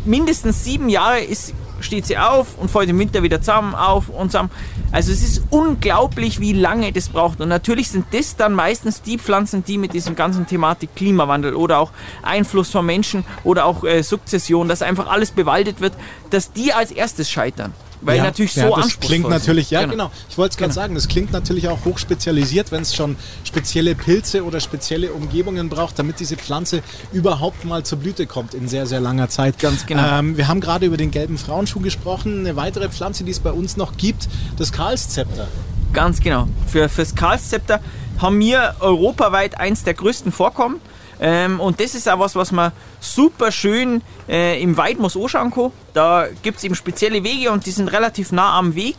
mindestens 0.06 0.64
sieben 0.64 0.90
Jahre 0.90 1.20
ist, 1.20 1.54
steht 1.82 2.06
sie 2.06 2.18
auf 2.18 2.58
und 2.58 2.70
fällt 2.70 2.90
im 2.90 3.00
Winter 3.00 3.24
wieder 3.24 3.40
zusammen 3.42 3.76
auf 3.76 4.10
und 4.10 4.32
zusammen. 4.32 4.52
Also 4.92 5.12
es 5.12 5.22
ist 5.24 5.44
unglaublich, 5.50 6.40
wie 6.40 6.54
lange 6.54 6.92
das 6.92 7.10
braucht. 7.10 7.42
Und 7.42 7.50
natürlich 7.50 7.90
sind 7.90 8.06
das 8.12 8.36
dann 8.36 8.54
meistens 8.54 9.02
die 9.02 9.18
Pflanzen, 9.18 9.64
die 9.64 9.78
mit 9.78 9.94
diesem 9.94 10.16
ganzen 10.16 10.48
Thematik 10.48 10.96
Klimawandel 10.96 11.54
oder 11.54 11.80
auch 11.80 11.92
Einfluss 12.24 12.72
von 12.72 12.86
Menschen 12.86 13.24
oder 13.44 13.66
auch 13.66 13.84
äh, 13.84 14.04
Sukzession, 14.04 14.68
dass 14.68 14.82
einfach 14.82 15.08
alles 15.08 15.32
bewaldet 15.32 15.82
wird, 15.82 15.94
dass 16.30 16.52
die 16.52 16.74
als 16.74 16.92
erstes 16.92 17.30
scheitern. 17.30 17.74
Weil 18.02 18.18
ja, 18.18 18.24
natürlich 18.24 18.56
ja, 18.56 18.68
so 18.68 18.76
das 18.76 18.86
anspruchsvoll 18.86 19.10
klingt 19.10 19.30
natürlich, 19.30 19.72
ja 19.72 19.86
genau. 19.86 20.12
Ich 20.30 20.38
wollte 20.38 20.54
es 20.54 20.58
gerade 20.58 20.70
Genau. 20.70 20.82
sagen, 20.82 20.96
das 20.96 21.08
klingt 21.08 21.32
natürlich 21.32 21.68
auch 21.68 21.84
hochspezialisiert, 21.86 22.72
wenn 22.72 22.84
es 22.84 22.96
schon 22.96 23.16
spezielle 23.44 23.96
Pilze 23.96 24.44
oder 24.46 24.60
spezielle 24.60 25.12
Umgebungen 25.12 25.68
braucht, 25.70 25.98
damit 26.00 26.20
diese 26.20 26.38
Pflanze 26.38 26.82
überhaupt 27.12 27.66
mal 27.66 27.84
zur 27.84 27.98
Blüte 27.98 28.28
kommt 28.28 28.54
in 28.54 28.68
sehr, 28.68 28.86
sehr 28.86 29.00
langer 29.00 29.30
Zeit. 29.30 29.60
Ganz 29.60 29.86
genau. 29.86 30.20
Ähm, 30.20 30.38
wir 30.38 30.48
haben 30.48 30.62
gerade 30.62 30.86
über 30.86 30.98
den 30.98 31.12
gelben 31.12 31.38
Frauenschuh 31.38 31.80
gesprochen. 31.80 32.40
Eine 32.40 32.56
weitere 32.56 32.90
Pflanze, 32.90 33.24
die 33.24 33.32
es 33.32 33.40
bei 33.40 33.52
uns 33.52 33.78
noch 33.78 33.98
gibt, 33.98 34.28
das 34.58 34.72
Karlszepter. 34.72 35.48
Ganz 35.92 36.22
genau. 36.22 36.48
Für, 36.68 36.88
fürs 36.88 37.16
Karlszepter 37.16 37.80
haben 38.20 38.40
wir 38.40 38.76
europaweit 38.80 39.60
eins 39.60 39.84
der 39.84 39.96
größten 39.96 40.32
Vorkommen. 40.32 40.80
Ähm, 41.20 41.60
und 41.60 41.80
das 41.80 41.96
ist 41.96 42.08
auch 42.08 42.20
was, 42.20 42.36
was 42.36 42.52
man 42.52 42.72
super 43.00 43.52
schön 43.52 44.02
äh, 44.28 44.62
im 44.62 44.78
Weidmoos 44.78 45.18
anschauen 45.18 45.52
kann. 45.52 45.72
Da 45.94 46.28
gibt 46.42 46.58
es 46.58 46.64
eben 46.64 46.76
spezielle 46.76 47.24
Wege 47.24 47.52
und 47.52 47.66
die 47.66 47.72
sind 47.72 47.90
relativ 47.90 48.32
nah 48.32 48.58
am 48.58 48.76
Weg, 48.76 48.96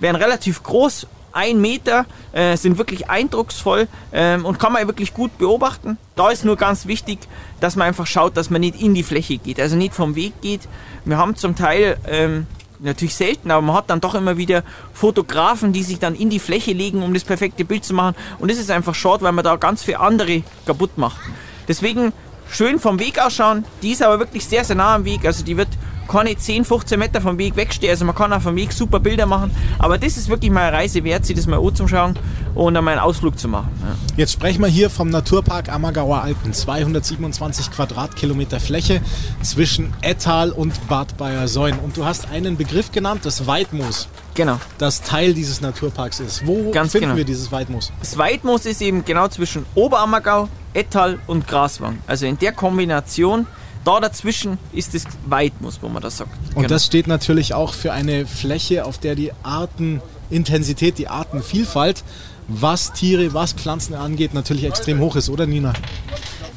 werden 0.00 0.16
relativ 0.16 0.62
groß, 0.62 1.06
ein 1.32 1.60
Meter, 1.60 2.06
äh, 2.32 2.56
sind 2.56 2.78
wirklich 2.78 3.08
eindrucksvoll 3.08 3.86
ähm, 4.12 4.44
und 4.44 4.58
kann 4.58 4.72
man 4.72 4.86
wirklich 4.86 5.14
gut 5.14 5.38
beobachten. 5.38 5.96
Da 6.16 6.30
ist 6.30 6.44
nur 6.44 6.56
ganz 6.56 6.86
wichtig, 6.86 7.20
dass 7.60 7.76
man 7.76 7.88
einfach 7.88 8.06
schaut, 8.06 8.36
dass 8.36 8.50
man 8.50 8.60
nicht 8.60 8.80
in 8.80 8.94
die 8.94 9.02
Fläche 9.02 9.38
geht, 9.38 9.60
also 9.60 9.76
nicht 9.76 9.94
vom 9.94 10.16
Weg 10.16 10.40
geht. 10.40 10.62
Wir 11.04 11.18
haben 11.18 11.36
zum 11.36 11.54
Teil 11.54 11.98
ähm, 12.08 12.46
natürlich 12.80 13.14
selten, 13.14 13.50
aber 13.50 13.62
man 13.62 13.76
hat 13.76 13.90
dann 13.90 14.00
doch 14.00 14.14
immer 14.14 14.36
wieder 14.36 14.64
Fotografen, 14.92 15.72
die 15.72 15.82
sich 15.82 15.98
dann 15.98 16.14
in 16.14 16.30
die 16.30 16.38
Fläche 16.38 16.72
legen, 16.72 17.02
um 17.02 17.14
das 17.14 17.24
perfekte 17.24 17.64
Bild 17.64 17.84
zu 17.84 17.94
machen. 17.94 18.16
Und 18.38 18.50
das 18.50 18.58
ist 18.58 18.70
einfach 18.70 18.94
schade, 18.94 19.22
weil 19.22 19.32
man 19.32 19.44
da 19.44 19.56
ganz 19.56 19.84
viele 19.84 20.00
andere 20.00 20.42
kaputt 20.66 20.96
macht. 20.98 21.20
Deswegen 21.68 22.12
schön 22.50 22.78
vom 22.78 22.98
Weg 22.98 23.18
ausschauen. 23.18 23.64
Die 23.82 23.92
ist 23.92 24.02
aber 24.02 24.18
wirklich 24.18 24.44
sehr, 24.44 24.64
sehr 24.64 24.76
nah 24.76 24.94
am 24.94 25.04
Weg. 25.04 25.24
Also 25.24 25.44
die 25.44 25.56
wird 25.56 25.68
keine 26.10 26.36
10, 26.36 26.64
15 26.64 26.98
Meter 26.98 27.20
vom 27.20 27.38
Weg 27.38 27.56
wegstehen. 27.56 27.90
Also 27.90 28.04
man 28.04 28.14
kann 28.14 28.32
auch 28.32 28.42
vom 28.42 28.56
Weg 28.56 28.72
super 28.72 28.98
Bilder 29.00 29.26
machen. 29.26 29.50
Aber 29.78 29.96
das 29.96 30.16
ist 30.16 30.28
wirklich 30.28 30.50
mal 30.50 30.68
eine 30.68 30.76
Reise 30.76 31.04
wert, 31.04 31.24
sich 31.24 31.36
das 31.36 31.46
mal 31.46 31.58
anzuschauen 31.64 32.18
und 32.54 32.74
dann 32.74 32.84
mal 32.84 32.92
einen 32.92 33.00
Ausflug 33.00 33.38
zu 33.38 33.46
machen. 33.48 33.68
Ja. 33.80 33.94
Jetzt 34.16 34.32
sprechen 34.32 34.60
wir 34.60 34.68
hier 34.68 34.90
vom 34.90 35.08
Naturpark 35.08 35.68
Ammergauer 35.68 36.22
Alpen. 36.22 36.52
227 36.52 37.70
Quadratkilometer 37.70 38.58
Fläche 38.60 39.00
zwischen 39.42 39.92
Ettal 40.02 40.50
und 40.50 40.88
Bad 40.88 41.16
Bayersäuen. 41.16 41.78
Und 41.78 41.96
du 41.96 42.04
hast 42.04 42.28
einen 42.30 42.56
Begriff 42.56 42.90
genannt, 42.90 43.20
das 43.24 43.46
Weidmoos, 43.46 44.08
Genau. 44.34 44.58
das 44.78 45.02
Teil 45.02 45.32
dieses 45.34 45.60
Naturparks 45.60 46.20
ist. 46.20 46.46
Wo 46.46 46.70
Ganz 46.72 46.92
finden 46.92 47.06
genau. 47.06 47.16
wir 47.18 47.24
dieses 47.24 47.52
Weidmoos? 47.52 47.92
Das 48.00 48.18
Weidmoos 48.18 48.66
ist 48.66 48.82
eben 48.82 49.04
genau 49.04 49.28
zwischen 49.28 49.64
Oberammergau, 49.74 50.48
Ettal 50.74 51.18
und 51.26 51.46
Graswang. 51.46 51.98
Also 52.06 52.26
in 52.26 52.38
der 52.38 52.52
Kombination, 52.52 53.46
da 53.84 54.00
dazwischen 54.00 54.58
ist 54.72 54.94
das 54.94 55.04
Weidmoos, 55.26 55.78
wo 55.82 55.88
man 55.88 56.02
das 56.02 56.18
sagt. 56.18 56.30
Und 56.48 56.54
Genau. 56.56 56.68
das 56.68 56.86
steht 56.86 57.06
natürlich 57.06 57.54
auch 57.54 57.72
für 57.74 57.92
eine 57.92 58.26
Fläche, 58.26 58.84
auf 58.84 58.98
der 58.98 59.14
die 59.14 59.32
Artenintensität, 59.42 60.98
die 60.98 61.08
Artenvielfalt, 61.08 62.04
was 62.48 62.92
Tiere, 62.92 63.32
was 63.32 63.52
Pflanzen 63.52 63.94
angeht, 63.94 64.34
natürlich 64.34 64.64
extrem 64.64 64.98
hoch 65.00 65.16
ist, 65.16 65.30
oder 65.30 65.46
Nina? 65.46 65.72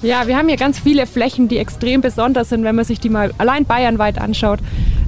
Ja, 0.01 0.27
wir 0.27 0.37
haben 0.37 0.49
hier 0.49 0.57
ganz 0.57 0.79
viele 0.79 1.05
Flächen, 1.07 1.47
die 1.47 1.57
extrem 1.57 2.01
besonders 2.01 2.49
sind, 2.49 2.63
wenn 2.65 2.75
man 2.75 2.83
sich 2.83 2.99
die 2.99 3.09
mal 3.09 3.33
allein 3.37 3.63
bayernweit 3.63 4.17
anschaut. 4.19 4.59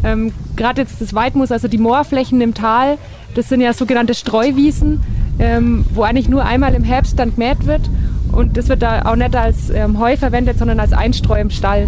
Ähm, 0.03 0.31
Gerade 0.55 0.81
jetzt 0.81 1.01
das 1.01 1.13
Weidmoos, 1.13 1.51
also 1.51 1.67
die 1.67 1.77
Moorflächen 1.77 2.39
im 2.39 2.53
Tal, 2.53 2.97
das 3.33 3.49
sind 3.49 3.59
ja 3.59 3.73
sogenannte 3.73 4.13
Streuwiesen, 4.13 5.03
ähm, 5.39 5.85
wo 5.93 6.03
eigentlich 6.03 6.29
nur 6.29 6.45
einmal 6.45 6.73
im 6.75 6.85
Herbst 6.85 7.19
dann 7.19 7.35
gemäht 7.35 7.65
wird. 7.65 7.81
Und 8.35 8.57
das 8.57 8.67
wird 8.69 8.81
da 8.81 9.03
auch 9.05 9.15
nicht 9.15 9.35
als 9.35 9.69
ähm, 9.69 9.99
Heu 9.99 10.17
verwendet, 10.17 10.59
sondern 10.59 10.79
als 10.79 10.93
Einstreu 10.93 11.39
im 11.39 11.49
Stall. 11.49 11.87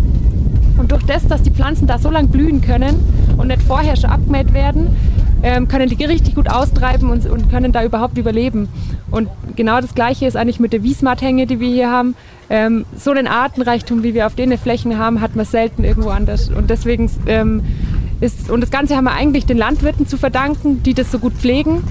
Und 0.77 0.91
durch 0.91 1.03
das, 1.03 1.27
dass 1.27 1.41
die 1.41 1.51
Pflanzen 1.51 1.87
da 1.87 1.99
so 1.99 2.09
lang 2.09 2.29
blühen 2.29 2.61
können 2.61 2.95
und 3.37 3.47
nicht 3.47 3.61
vorher 3.61 3.95
schon 3.95 4.09
abgemäht 4.09 4.53
werden, 4.53 4.95
ähm, 5.43 5.67
können 5.67 5.89
die 5.89 6.03
richtig 6.03 6.35
gut 6.35 6.49
austreiben 6.49 7.09
und, 7.09 7.25
und 7.25 7.49
können 7.49 7.71
da 7.71 7.83
überhaupt 7.83 8.17
überleben. 8.17 8.69
Und 9.11 9.29
genau 9.55 9.81
das 9.81 9.93
Gleiche 9.93 10.25
ist 10.25 10.35
eigentlich 10.35 10.59
mit 10.59 10.73
der 10.73 10.83
Wiesmarthänge, 10.83 11.47
die 11.47 11.59
wir 11.59 11.69
hier 11.69 11.91
haben. 11.91 12.15
Ähm, 12.49 12.85
so 12.97 13.11
einen 13.11 13.27
Artenreichtum, 13.27 14.03
wie 14.03 14.13
wir 14.13 14.25
auf 14.25 14.35
den 14.35 14.57
Flächen 14.57 14.97
haben, 14.97 15.19
hat 15.21 15.35
man 15.35 15.45
selten 15.45 15.83
irgendwo 15.83 16.09
anders. 16.09 16.49
Und 16.49 16.69
deswegen 16.69 17.09
ähm, 17.25 17.61
ist, 18.21 18.49
und 18.49 18.61
das 18.61 18.71
Ganze 18.71 18.95
haben 18.95 19.03
wir 19.03 19.13
eigentlich 19.13 19.45
den 19.45 19.57
Landwirten 19.57 20.07
zu 20.07 20.17
verdanken, 20.17 20.81
die 20.83 20.93
das 20.93 21.11
so 21.11 21.19
gut 21.19 21.33
pflegen. 21.33 21.83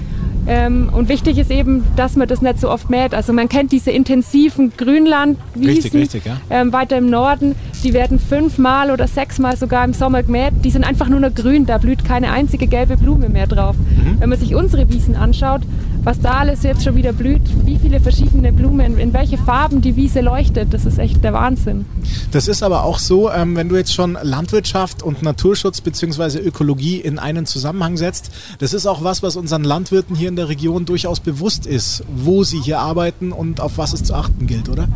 Ähm, 0.47 0.89
und 0.93 1.09
wichtig 1.09 1.37
ist 1.37 1.51
eben, 1.51 1.83
dass 1.95 2.15
man 2.15 2.27
das 2.27 2.41
nicht 2.41 2.59
so 2.59 2.69
oft 2.69 2.89
mäht. 2.89 3.13
Also 3.13 3.33
man 3.33 3.49
kennt 3.49 3.71
diese 3.71 3.91
intensiven 3.91 4.71
Grünlandwiesen 4.77 5.65
Richtig, 5.65 5.93
richtig, 5.93 6.25
ja. 6.25 6.37
ähm, 6.49 6.71
weiter 6.71 6.97
im 6.97 7.09
Norden. 7.09 7.55
Die 7.83 7.93
werden 7.93 8.19
fünfmal 8.19 8.91
oder 8.91 9.07
sechsmal 9.07 9.57
sogar 9.57 9.83
im 9.83 9.93
Sommer 9.93 10.23
gemäht. 10.23 10.53
Die 10.63 10.71
sind 10.71 10.85
einfach 10.85 11.09
nur 11.09 11.19
noch 11.19 11.33
grün, 11.33 11.65
da 11.65 11.77
blüht 11.77 12.05
keine 12.05 12.31
einzige 12.31 12.67
gelbe 12.67 12.97
Blume 12.97 13.29
mehr 13.29 13.47
drauf. 13.47 13.75
Mhm. 13.75 14.19
Wenn 14.19 14.29
man 14.29 14.39
sich 14.39 14.55
unsere 14.55 14.89
Wiesen 14.89 15.15
anschaut, 15.15 15.61
was 16.07 16.21
da 16.21 16.35
alles 16.35 16.63
jetzt 16.63 16.85
schon 16.85 16.95
wieder 16.95 17.11
blüht, 17.11 17.41
wie 17.65 17.77
viele 17.77 17.99
verschiedene 17.99 18.53
Blumen, 18.53 18.97
in 18.97 19.11
welche 19.11 19.37
Farben 19.37 19.81
die 19.81 19.97
Wiese 19.97 20.21
leuchtet, 20.21 20.73
das 20.73 20.85
ist 20.85 20.99
echt 20.99 21.21
der 21.21 21.33
Wahnsinn. 21.33 21.85
Das 22.31 22.47
ist 22.47 22.63
aber 22.63 22.85
auch 22.85 22.97
so, 22.97 23.29
ähm, 23.29 23.57
wenn 23.57 23.67
du 23.67 23.75
jetzt 23.75 23.93
schon 23.93 24.17
Landwirtschaft 24.21 25.03
und 25.03 25.21
Naturschutz 25.21 25.81
bzw. 25.81 26.39
Ökologie 26.39 26.95
in 26.95 27.19
einen 27.19 27.45
Zusammenhang 27.45 27.97
setzt, 27.97 28.31
das 28.59 28.73
ist 28.73 28.85
auch 28.85 29.03
was, 29.03 29.21
was 29.21 29.35
unseren 29.35 29.65
Landwirten 29.65 30.15
hier 30.15 30.29
in 30.29 30.37
der 30.37 30.47
Region 30.47 30.85
durchaus 30.85 31.19
bewusst 31.19 31.65
ist, 31.65 32.05
wo 32.07 32.45
sie 32.45 32.61
hier 32.61 32.79
arbeiten 32.79 33.33
und 33.33 33.59
auf 33.59 33.77
was 33.77 33.91
es 33.91 34.05
zu 34.05 34.13
achten 34.13 34.47
gilt, 34.47 34.69
oder? 34.69 34.87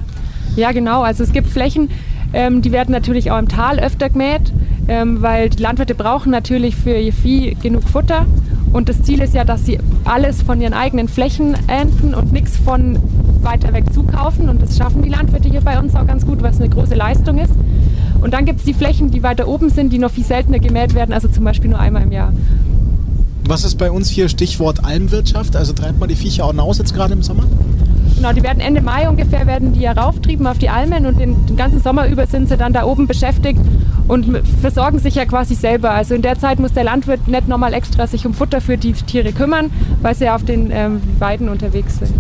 Ja, 0.55 0.71
genau. 0.71 1.01
Also 1.01 1.25
es 1.25 1.33
gibt 1.33 1.49
Flächen, 1.49 1.89
ähm, 2.31 2.61
die 2.61 2.71
werden 2.71 2.93
natürlich 2.93 3.31
auch 3.31 3.39
im 3.39 3.49
Tal 3.49 3.79
öfter 3.81 4.09
gemäht, 4.09 4.53
ähm, 4.87 5.21
weil 5.21 5.49
die 5.49 5.61
Landwirte 5.61 5.93
brauchen 5.93 6.31
natürlich 6.31 6.77
für 6.77 6.97
ihr 6.97 7.11
Vieh 7.11 7.57
genug 7.61 7.83
Futter. 7.83 8.25
Und 8.71 8.87
das 8.87 9.01
Ziel 9.03 9.21
ist 9.21 9.33
ja, 9.33 9.43
dass 9.43 9.65
sie 9.65 9.79
alles 10.05 10.41
von 10.41 10.61
ihren 10.61 10.73
eigenen 10.73 11.07
Flächen 11.07 11.55
ernten 11.67 12.13
und 12.13 12.31
nichts 12.31 12.57
von 12.57 12.97
weiter 13.41 13.73
weg 13.73 13.91
zukaufen. 13.93 14.49
Und 14.49 14.61
das 14.61 14.77
schaffen 14.77 15.01
die 15.01 15.09
Landwirte 15.09 15.49
hier 15.49 15.61
bei 15.61 15.77
uns 15.79 15.95
auch 15.95 16.07
ganz 16.07 16.25
gut, 16.25 16.41
was 16.41 16.59
eine 16.59 16.69
große 16.69 16.95
Leistung 16.95 17.37
ist. 17.37 17.53
Und 18.21 18.33
dann 18.33 18.45
gibt 18.45 18.59
es 18.59 18.65
die 18.65 18.73
Flächen, 18.73 19.11
die 19.11 19.23
weiter 19.23 19.47
oben 19.47 19.69
sind, 19.69 19.91
die 19.91 19.97
noch 19.97 20.11
viel 20.11 20.23
seltener 20.23 20.59
gemäht 20.59 20.93
werden, 20.93 21.11
also 21.11 21.27
zum 21.27 21.43
Beispiel 21.43 21.69
nur 21.69 21.79
einmal 21.79 22.03
im 22.03 22.11
Jahr. 22.11 22.33
Was 23.45 23.65
ist 23.65 23.77
bei 23.77 23.91
uns 23.91 24.09
hier 24.09 24.29
Stichwort 24.29 24.85
Almwirtschaft? 24.85 25.55
Also 25.55 25.73
treibt 25.73 25.99
man 25.99 26.07
die 26.07 26.15
Viecher 26.15 26.45
auch 26.45 26.51
hinaus 26.51 26.77
jetzt 26.77 26.93
gerade 26.93 27.13
im 27.13 27.23
Sommer? 27.23 27.43
Genau, 28.15 28.33
die 28.33 28.43
werden 28.43 28.59
Ende 28.59 28.81
Mai 28.81 29.09
ungefähr 29.09 29.47
werden 29.47 29.73
die 29.73 29.81
ja 29.81 29.93
rauftrieben 29.93 30.45
auf 30.45 30.59
die 30.59 30.69
Almen 30.69 31.07
und 31.07 31.19
den, 31.19 31.45
den 31.47 31.57
ganzen 31.57 31.81
Sommer 31.81 32.07
über 32.07 32.27
sind 32.27 32.49
sie 32.49 32.55
dann 32.55 32.71
da 32.71 32.85
oben 32.85 33.07
beschäftigt 33.07 33.59
und 34.07 34.41
versorgen 34.61 34.99
sich 34.99 35.15
ja 35.15 35.25
quasi 35.25 35.55
selber. 35.55 35.91
Also 35.91 36.15
in 36.15 36.21
der 36.21 36.37
Zeit 36.37 36.59
muss 36.59 36.73
der 36.73 36.83
Landwirt 36.83 37.27
nicht 37.27 37.47
nochmal 37.47 37.73
extra 37.73 38.07
sich 38.07 38.25
um 38.25 38.33
Futter 38.33 38.61
für 38.61 38.77
die 38.77 38.93
Tiere 38.93 39.31
kümmern, 39.31 39.71
weil 40.01 40.15
sie 40.15 40.25
ja 40.25 40.35
auf 40.35 40.43
den 40.43 40.71
ähm, 40.71 41.01
Weiden 41.19 41.49
unterwegs 41.49 41.99
sind. 41.99 42.13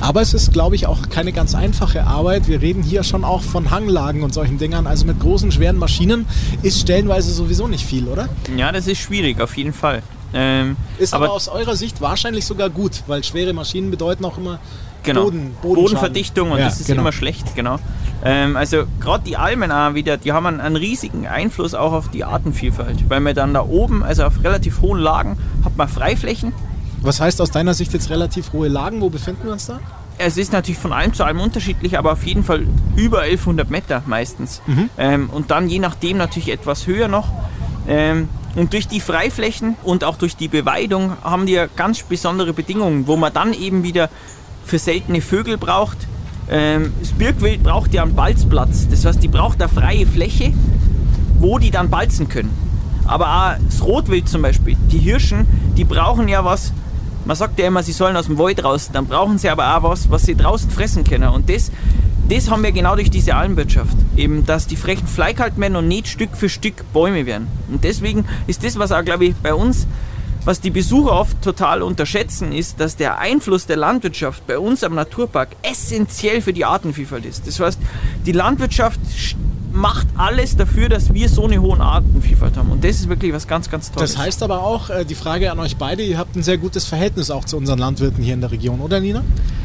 Aber 0.00 0.20
es 0.20 0.34
ist, 0.34 0.52
glaube 0.52 0.74
ich, 0.74 0.86
auch 0.86 1.08
keine 1.08 1.32
ganz 1.32 1.54
einfache 1.54 2.04
Arbeit. 2.04 2.48
Wir 2.48 2.60
reden 2.60 2.82
hier 2.82 3.04
schon 3.04 3.24
auch 3.24 3.42
von 3.42 3.70
Hanglagen 3.70 4.22
und 4.22 4.34
solchen 4.34 4.58
Dingern. 4.58 4.86
Also 4.86 5.06
mit 5.06 5.20
großen, 5.20 5.52
schweren 5.52 5.76
Maschinen 5.76 6.26
ist 6.62 6.80
stellenweise 6.80 7.30
sowieso 7.32 7.68
nicht 7.68 7.84
viel, 7.86 8.08
oder? 8.08 8.28
Ja, 8.56 8.72
das 8.72 8.86
ist 8.86 8.98
schwierig, 8.98 9.40
auf 9.40 9.56
jeden 9.56 9.72
Fall. 9.72 10.02
Ähm, 10.34 10.76
Ist 10.98 11.12
aber, 11.14 11.26
aber 11.26 11.34
aus 11.34 11.48
eurer 11.48 11.76
Sicht 11.76 12.00
wahrscheinlich 12.00 12.46
sogar 12.46 12.70
gut, 12.70 13.02
weil 13.06 13.22
schwere 13.22 13.52
Maschinen 13.52 13.90
bedeuten 13.90 14.24
auch 14.24 14.38
immer 14.38 14.58
genau, 15.02 15.24
Boden. 15.24 15.54
Bodenverdichtung 15.62 16.50
und 16.52 16.58
Ja, 16.58 16.66
das 16.66 16.80
ist 16.80 16.86
genau. 16.86 17.02
immer 17.02 17.12
schlecht, 17.12 17.54
genau. 17.54 17.78
Ähm, 18.24 18.56
also 18.56 18.84
gerade 19.00 19.24
die 19.24 19.36
Almen 19.36 19.72
auch 19.72 19.94
wieder, 19.94 20.16
die 20.16 20.32
haben 20.32 20.46
einen, 20.46 20.60
einen 20.60 20.76
riesigen 20.76 21.26
Einfluss 21.26 21.74
auch 21.74 21.92
auf 21.92 22.08
die 22.10 22.24
Artenvielfalt, 22.24 23.08
weil 23.10 23.20
man 23.20 23.34
dann 23.34 23.54
da 23.54 23.62
oben, 23.62 24.02
also 24.02 24.24
auf 24.24 24.44
relativ 24.44 24.80
hohen 24.80 25.00
Lagen, 25.00 25.38
hat 25.64 25.76
man 25.76 25.88
Freiflächen. 25.88 26.52
Was 27.00 27.20
heißt 27.20 27.40
aus 27.40 27.50
deiner 27.50 27.74
Sicht 27.74 27.92
jetzt 27.92 28.10
relativ 28.10 28.52
hohe 28.52 28.68
Lagen? 28.68 29.00
Wo 29.00 29.10
befinden 29.10 29.44
wir 29.44 29.52
uns 29.52 29.66
da? 29.66 29.80
Es 30.18 30.36
ist 30.36 30.52
natürlich 30.52 30.78
von 30.78 30.92
allem 30.92 31.14
zu 31.14 31.24
allem 31.24 31.40
unterschiedlich, 31.40 31.98
aber 31.98 32.12
auf 32.12 32.24
jeden 32.24 32.44
Fall 32.44 32.66
über 32.94 33.22
1100 33.22 33.70
Meter 33.70 34.02
meistens. 34.06 34.62
Ähm, 34.98 35.30
und 35.30 35.50
dann 35.50 35.68
je 35.68 35.80
nachdem 35.80 36.16
natürlich 36.16 36.50
etwas 36.50 36.86
höher 36.86 37.08
noch. 37.08 37.28
Ähm, 37.88 38.28
und 38.54 38.72
durch 38.72 38.86
die 38.86 39.00
Freiflächen 39.00 39.76
und 39.82 40.04
auch 40.04 40.16
durch 40.16 40.36
die 40.36 40.46
Beweidung 40.48 41.16
haben 41.24 41.46
die 41.46 41.52
ja 41.52 41.66
ganz 41.74 42.02
besondere 42.02 42.52
Bedingungen, 42.52 43.06
wo 43.08 43.16
man 43.16 43.32
dann 43.32 43.52
eben 43.54 43.82
wieder 43.82 44.10
für 44.64 44.78
seltene 44.78 45.22
Vögel 45.22 45.56
braucht. 45.58 45.96
Ähm, 46.50 46.92
das 47.00 47.12
Birkwild 47.12 47.62
braucht 47.62 47.94
ja 47.94 48.02
einen 48.02 48.14
Balzplatz. 48.14 48.88
Das 48.88 49.04
heißt, 49.04 49.22
die 49.22 49.28
braucht 49.28 49.60
eine 49.62 49.68
freie 49.68 50.06
Fläche, 50.06 50.52
wo 51.38 51.58
die 51.58 51.70
dann 51.70 51.90
balzen 51.90 52.28
können. 52.28 52.50
Aber 53.06 53.26
auch 53.26 53.52
das 53.64 53.82
Rotwild 53.82 54.28
zum 54.28 54.42
Beispiel, 54.42 54.76
die 54.90 54.98
Hirschen, 54.98 55.46
die 55.76 55.84
brauchen 55.84 56.28
ja 56.28 56.44
was, 56.44 56.72
man 57.24 57.36
sagt 57.36 57.58
ja 57.58 57.66
immer, 57.66 57.82
sie 57.82 57.92
sollen 57.92 58.16
aus 58.16 58.26
dem 58.26 58.38
Wald 58.38 58.64
raus, 58.64 58.90
dann 58.92 59.06
brauchen 59.06 59.38
sie 59.38 59.48
aber 59.48 59.76
auch 59.76 59.82
was, 59.82 60.10
was 60.10 60.22
sie 60.22 60.34
draußen 60.34 60.70
fressen 60.70 61.04
können. 61.04 61.28
Und 61.28 61.48
das, 61.48 61.70
das 62.28 62.50
haben 62.50 62.62
wir 62.62 62.72
genau 62.72 62.94
durch 62.94 63.10
diese 63.10 63.34
Almwirtschaft. 63.34 63.96
Eben, 64.16 64.46
dass 64.46 64.66
die 64.66 64.76
Flächen 64.76 65.06
fleikalt 65.06 65.58
werden 65.58 65.76
und 65.76 65.88
nicht 65.88 66.08
Stück 66.08 66.36
für 66.36 66.48
Stück 66.48 66.84
Bäume 66.92 67.26
werden. 67.26 67.46
Und 67.70 67.84
deswegen 67.84 68.24
ist 68.46 68.64
das, 68.64 68.78
was 68.78 68.92
auch, 68.92 69.04
glaube 69.04 69.26
ich, 69.26 69.34
bei 69.36 69.54
uns, 69.54 69.86
was 70.44 70.60
die 70.60 70.70
Besucher 70.70 71.12
oft 71.12 71.40
total 71.42 71.82
unterschätzen, 71.82 72.52
ist, 72.52 72.80
dass 72.80 72.96
der 72.96 73.18
Einfluss 73.18 73.66
der 73.66 73.76
Landwirtschaft 73.76 74.46
bei 74.46 74.58
uns 74.58 74.82
am 74.82 74.94
Naturpark 74.94 75.50
essentiell 75.62 76.40
für 76.40 76.52
die 76.52 76.64
Artenvielfalt 76.64 77.24
ist. 77.24 77.46
Das 77.46 77.60
heißt, 77.60 77.78
die 78.26 78.32
Landwirtschaft 78.32 79.00
macht 79.72 80.06
alles 80.16 80.56
dafür, 80.56 80.88
dass 80.88 81.14
wir 81.14 81.28
so 81.28 81.44
eine 81.44 81.60
hohe 81.60 81.78
Artenvielfalt 81.80 82.56
haben. 82.56 82.70
Und 82.70 82.84
das 82.84 82.96
ist 82.96 83.08
wirklich 83.08 83.32
was 83.32 83.48
ganz, 83.48 83.70
ganz 83.70 83.90
Tolles. 83.90 84.12
Das 84.12 84.20
heißt 84.20 84.42
aber 84.42 84.62
auch, 84.62 84.90
äh, 84.90 85.04
die 85.04 85.14
Frage 85.14 85.50
an 85.50 85.58
euch 85.60 85.76
beide, 85.76 86.02
ihr 86.02 86.18
habt 86.18 86.36
ein 86.36 86.42
sehr 86.42 86.58
gutes 86.58 86.84
Verhältnis 86.84 87.30
auch 87.30 87.44
zu 87.44 87.56
unseren 87.56 87.78
Landwirten 87.78 88.22
hier 88.22 88.34
in 88.34 88.40
der 88.40 88.50
Region, 88.50 88.80
oder 88.80 89.00
Nina? 89.00 89.22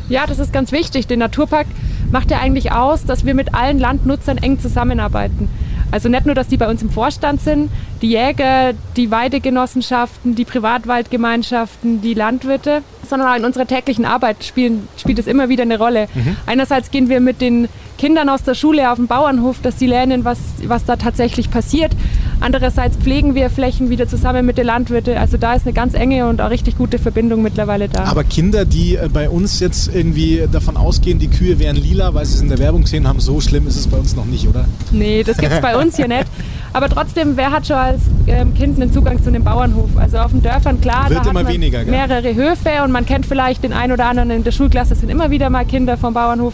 Ja, 0.10 0.26
das 0.26 0.40
ist 0.40 0.54
ganz 0.54 0.72
wichtig. 0.72 1.08
Den 1.08 1.20
Naturpark 1.20 1.68
macht 2.12 2.32
ja 2.32 2.40
eigentlich 2.40 2.72
aus, 2.72 3.04
dass 3.04 3.26
wir 3.26 3.34
mit 3.34 3.54
allen 3.54 3.80
Landnutzern 3.80 4.38
eng 4.38 4.60
zusammenarbeiten. 4.60 5.50
Also 5.92 6.10
nicht 6.10 6.26
nur, 6.26 6.36
dass 6.36 6.48
die 6.48 6.58
bei 6.58 6.70
uns 6.70 6.82
im 6.82 6.90
Vorstand 6.90 7.42
sind, 7.42 7.70
die 8.02 8.10
Jäger, 8.10 8.74
die 8.96 9.10
Weidegenossenschaften, 9.12 10.36
die 10.36 10.46
Privatwaldgemeinschaften, 10.46 12.02
die 12.02 12.14
Landwirte, 12.14 12.82
sondern 13.08 13.30
auch 13.30 13.36
in 13.36 13.46
unserer 13.46 13.66
täglichen 13.66 14.06
Arbeit 14.06 14.44
spielen, 14.44 14.88
spielt 14.98 15.20
es 15.20 15.28
immer 15.28 15.50
wieder 15.50 15.64
eine 15.64 15.78
Rolle. 15.78 16.08
Mhm. 16.14 16.36
Einerseits 16.46 16.92
gehen 16.92 17.10
wir 17.10 17.20
mit 17.20 17.42
den 17.42 17.70
Kindern 17.98 18.30
aus 18.30 18.44
der 18.44 18.54
Schule 18.54 18.92
auf 18.92 18.98
den 18.98 19.08
Bauernhof, 19.08 19.62
dass 19.62 19.80
sie 19.80 19.88
lernen, 19.88 20.24
was, 20.24 20.40
was 20.66 20.86
da 20.86 20.98
tatsächlich 20.98 21.50
passiert. 21.50 21.94
Andererseits 22.40 22.98
pflegen 22.98 23.34
wir 23.36 23.50
Flächen 23.50 23.90
wieder 23.90 24.08
zusammen 24.08 24.46
mit 24.46 24.58
den 24.58 24.66
Landwirten. 24.68 25.18
Also 25.18 25.38
da 25.38 25.54
ist 25.54 25.66
eine 25.66 25.74
ganz 25.74 25.94
enge 25.96 26.28
und 26.28 26.40
auch 26.40 26.50
richtig 26.52 26.78
gute 26.78 27.00
Verbindung 27.00 27.42
mittlerweile 27.42 27.90
da. 27.90 28.04
Aber 28.06 28.24
Kinder, 28.24 28.64
die 28.64 28.96
äh, 28.96 29.10
bei 29.12 29.30
uns 29.30 29.60
jetzt 29.60 29.94
irgendwie 29.94 30.48
davon 30.52 30.78
ausgehen, 30.78 31.18
die 31.20 31.30
Kühe 31.30 31.58
wären 31.60 31.76
lila, 31.76 32.14
weil 32.14 32.26
sie 32.26 32.36
es 32.36 32.42
in 32.42 32.50
der 32.50 32.60
Werbung 32.60 32.84
gesehen 32.84 33.08
haben, 33.08 33.20
so 33.20 33.42
schlimm 33.42 33.68
ist 33.68 33.76
es 33.76 33.88
bei 33.88 33.98
uns 33.98 34.16
noch 34.16 34.26
nicht, 34.26 34.48
oder? 34.48 34.66
Nee, 34.92 35.24
das 35.24 35.38
gibt 35.38 35.52
es 35.52 35.62
bei 35.62 35.76
uns 35.78 35.96
hier 35.96 36.08
nicht. 36.08 36.26
Aber 36.74 36.90
trotzdem, 36.90 37.38
wer 37.38 37.52
hat 37.52 37.66
schon 37.66 37.78
als 37.78 38.02
ähm, 38.28 38.54
Kind 38.54 38.80
einen 38.80 38.94
Zugang 38.94 39.22
zu 39.24 39.30
einem 39.30 39.44
Bauernhof? 39.44 39.90
Also 39.98 40.18
auf 40.18 40.32
den 40.32 40.44
Dörfern, 40.44 40.80
klar, 40.80 41.10
Wird 41.10 41.26
da 41.26 41.30
immer 41.30 41.40
hat 41.40 41.46
man 41.46 41.54
weniger, 41.54 41.84
gell? 41.84 41.92
mehrere 41.92 42.36
Höfe 42.36 42.84
und 42.84 42.92
man 42.92 43.06
kennt 43.06 43.26
vielleicht 43.26 43.64
den 43.64 43.74
einen 43.74 43.94
oder 43.94 44.06
anderen 44.06 44.30
in 44.30 44.44
der 44.44 44.52
Schulklasse, 44.52 44.94
sind 44.94 45.10
immer 45.10 45.32
wieder 45.32 45.50
mal 45.50 45.66
Kinder 45.66 45.98
vom 45.98 46.14
Bauernhof. 46.14 46.54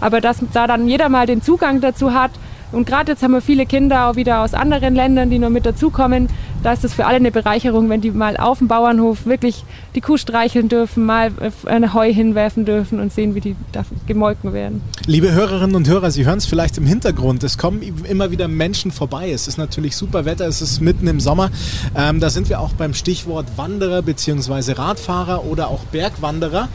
Aber 0.00 0.20
dass 0.20 0.38
da 0.52 0.66
dann 0.66 0.86
jeder 0.86 1.08
mal 1.08 1.26
den 1.26 1.42
Zugang 1.42 1.80
dazu 1.80 2.12
hat, 2.14 2.30
und 2.74 2.86
gerade 2.86 3.12
jetzt 3.12 3.22
haben 3.22 3.32
wir 3.32 3.40
viele 3.40 3.66
Kinder 3.66 4.08
auch 4.08 4.16
wieder 4.16 4.40
aus 4.40 4.52
anderen 4.52 4.94
Ländern, 4.94 5.30
die 5.30 5.38
nur 5.38 5.50
mit 5.50 5.64
dazukommen. 5.64 6.28
Da 6.64 6.72
ist 6.72 6.82
es 6.82 6.94
für 6.94 7.04
alle 7.04 7.16
eine 7.16 7.30
Bereicherung, 7.30 7.90
wenn 7.90 8.00
die 8.00 8.10
mal 8.10 8.38
auf 8.38 8.56
dem 8.56 8.68
Bauernhof 8.68 9.26
wirklich 9.26 9.64
die 9.94 10.00
Kuh 10.00 10.16
streicheln 10.16 10.70
dürfen, 10.70 11.04
mal 11.04 11.30
ein 11.66 11.92
Heu 11.92 12.10
hinwerfen 12.10 12.64
dürfen 12.64 13.00
und 13.00 13.12
sehen, 13.12 13.34
wie 13.34 13.42
die 13.42 13.54
da 13.72 13.84
gemolken 14.06 14.54
werden. 14.54 14.80
Liebe 15.04 15.30
Hörerinnen 15.30 15.76
und 15.76 15.86
Hörer, 15.86 16.10
Sie 16.10 16.24
hören 16.24 16.38
es 16.38 16.46
vielleicht 16.46 16.78
im 16.78 16.86
Hintergrund. 16.86 17.44
Es 17.44 17.58
kommen 17.58 17.82
immer 18.08 18.30
wieder 18.30 18.48
Menschen 18.48 18.92
vorbei. 18.92 19.30
Es 19.30 19.46
ist 19.46 19.58
natürlich 19.58 19.94
super 19.94 20.24
Wetter, 20.24 20.46
es 20.46 20.62
ist 20.62 20.80
mitten 20.80 21.06
im 21.06 21.20
Sommer. 21.20 21.50
Ähm, 21.94 22.18
da 22.18 22.30
sind 22.30 22.48
wir 22.48 22.60
auch 22.60 22.72
beim 22.72 22.94
Stichwort 22.94 23.44
Wanderer 23.56 24.00
bzw. 24.00 24.72
Radfahrer 24.72 25.44
oder 25.44 25.68
auch 25.68 25.80
Bergwanderer. 25.92 26.68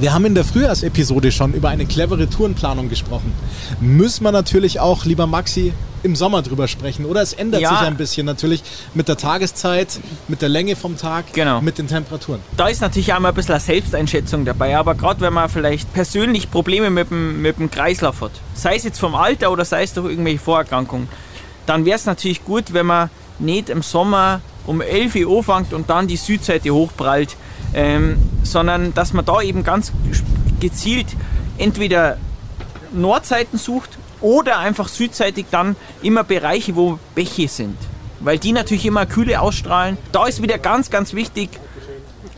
Wir 0.00 0.14
haben 0.14 0.24
in 0.24 0.34
der 0.34 0.44
Frühjahrsepisode 0.44 1.32
schon 1.32 1.52
über 1.52 1.68
eine 1.68 1.84
clevere 1.84 2.30
Tourenplanung 2.30 2.88
gesprochen. 2.88 3.30
Müssen 3.78 4.24
wir 4.24 4.32
natürlich 4.32 4.80
auch, 4.80 5.04
lieber 5.04 5.26
Maxi, 5.26 5.74
im 6.04 6.14
Sommer 6.14 6.42
drüber 6.42 6.68
sprechen, 6.68 7.06
oder? 7.06 7.22
Es 7.22 7.32
ändert 7.32 7.62
Ja. 7.62 7.70
sich 7.70 7.78
ein 7.80 7.96
bisschen 7.96 8.26
natürlich 8.26 8.62
mit 8.92 9.08
der 9.08 9.16
Tageszeit, 9.16 9.98
mit 10.28 10.42
der 10.42 10.50
Länge 10.50 10.76
vom 10.76 10.96
Tag, 10.98 11.32
Genau. 11.32 11.60
mit 11.62 11.78
den 11.78 11.88
Temperaturen. 11.88 12.40
da 12.56 12.68
ist 12.68 12.80
natürlich 12.82 13.12
auch 13.14 13.18
mal 13.18 13.30
ein 13.30 13.34
bisschen 13.34 13.52
eine 13.54 13.60
Selbsteinschätzung 13.60 14.44
dabei, 14.44 14.76
aber 14.76 14.94
gerade 14.94 15.20
wenn 15.22 15.32
man 15.32 15.48
vielleicht 15.48 15.92
persönlich 15.94 16.50
Probleme 16.50 16.90
mit 16.90 17.10
dem, 17.10 17.40
mit 17.42 17.58
dem 17.58 17.70
Kreislauf 17.70 18.20
hat, 18.20 18.32
sei 18.54 18.76
es 18.76 18.84
jetzt 18.84 18.98
vom 19.00 19.14
Alter 19.14 19.50
oder 19.50 19.64
sei 19.64 19.82
es 19.82 19.94
durch 19.94 20.10
irgendwelche 20.10 20.38
Vorerkrankungen, 20.38 21.08
dann 21.66 21.84
wäre 21.86 21.96
es 21.96 22.04
natürlich 22.04 22.44
gut, 22.44 22.74
wenn 22.74 22.86
man 22.86 23.08
nicht 23.38 23.70
im 23.70 23.80
Sommer 23.82 24.42
um 24.66 24.80
11 24.82 25.14
Uhr 25.16 25.38
anfängt 25.38 25.72
und 25.72 25.88
dann 25.90 26.06
die 26.06 26.16
Südseite 26.16 26.70
hochprallt, 26.70 27.34
ähm, 27.72 28.16
sondern 28.42 28.92
dass 28.94 29.12
man 29.14 29.24
da 29.24 29.40
eben 29.40 29.64
ganz 29.64 29.90
gezielt 30.60 31.06
entweder 31.58 32.18
Nordseiten 32.92 33.58
sucht 33.58 33.90
oder 34.24 34.58
einfach 34.58 34.88
südseitig 34.88 35.46
dann 35.50 35.76
immer 36.02 36.24
Bereiche, 36.24 36.74
wo 36.74 36.98
Bäche 37.14 37.46
sind. 37.46 37.76
Weil 38.20 38.38
die 38.38 38.52
natürlich 38.52 38.86
immer 38.86 39.04
Kühle 39.04 39.38
ausstrahlen. 39.40 39.98
Da 40.12 40.26
ist 40.26 40.42
wieder 40.42 40.56
ganz, 40.56 40.88
ganz 40.88 41.12
wichtig, 41.12 41.50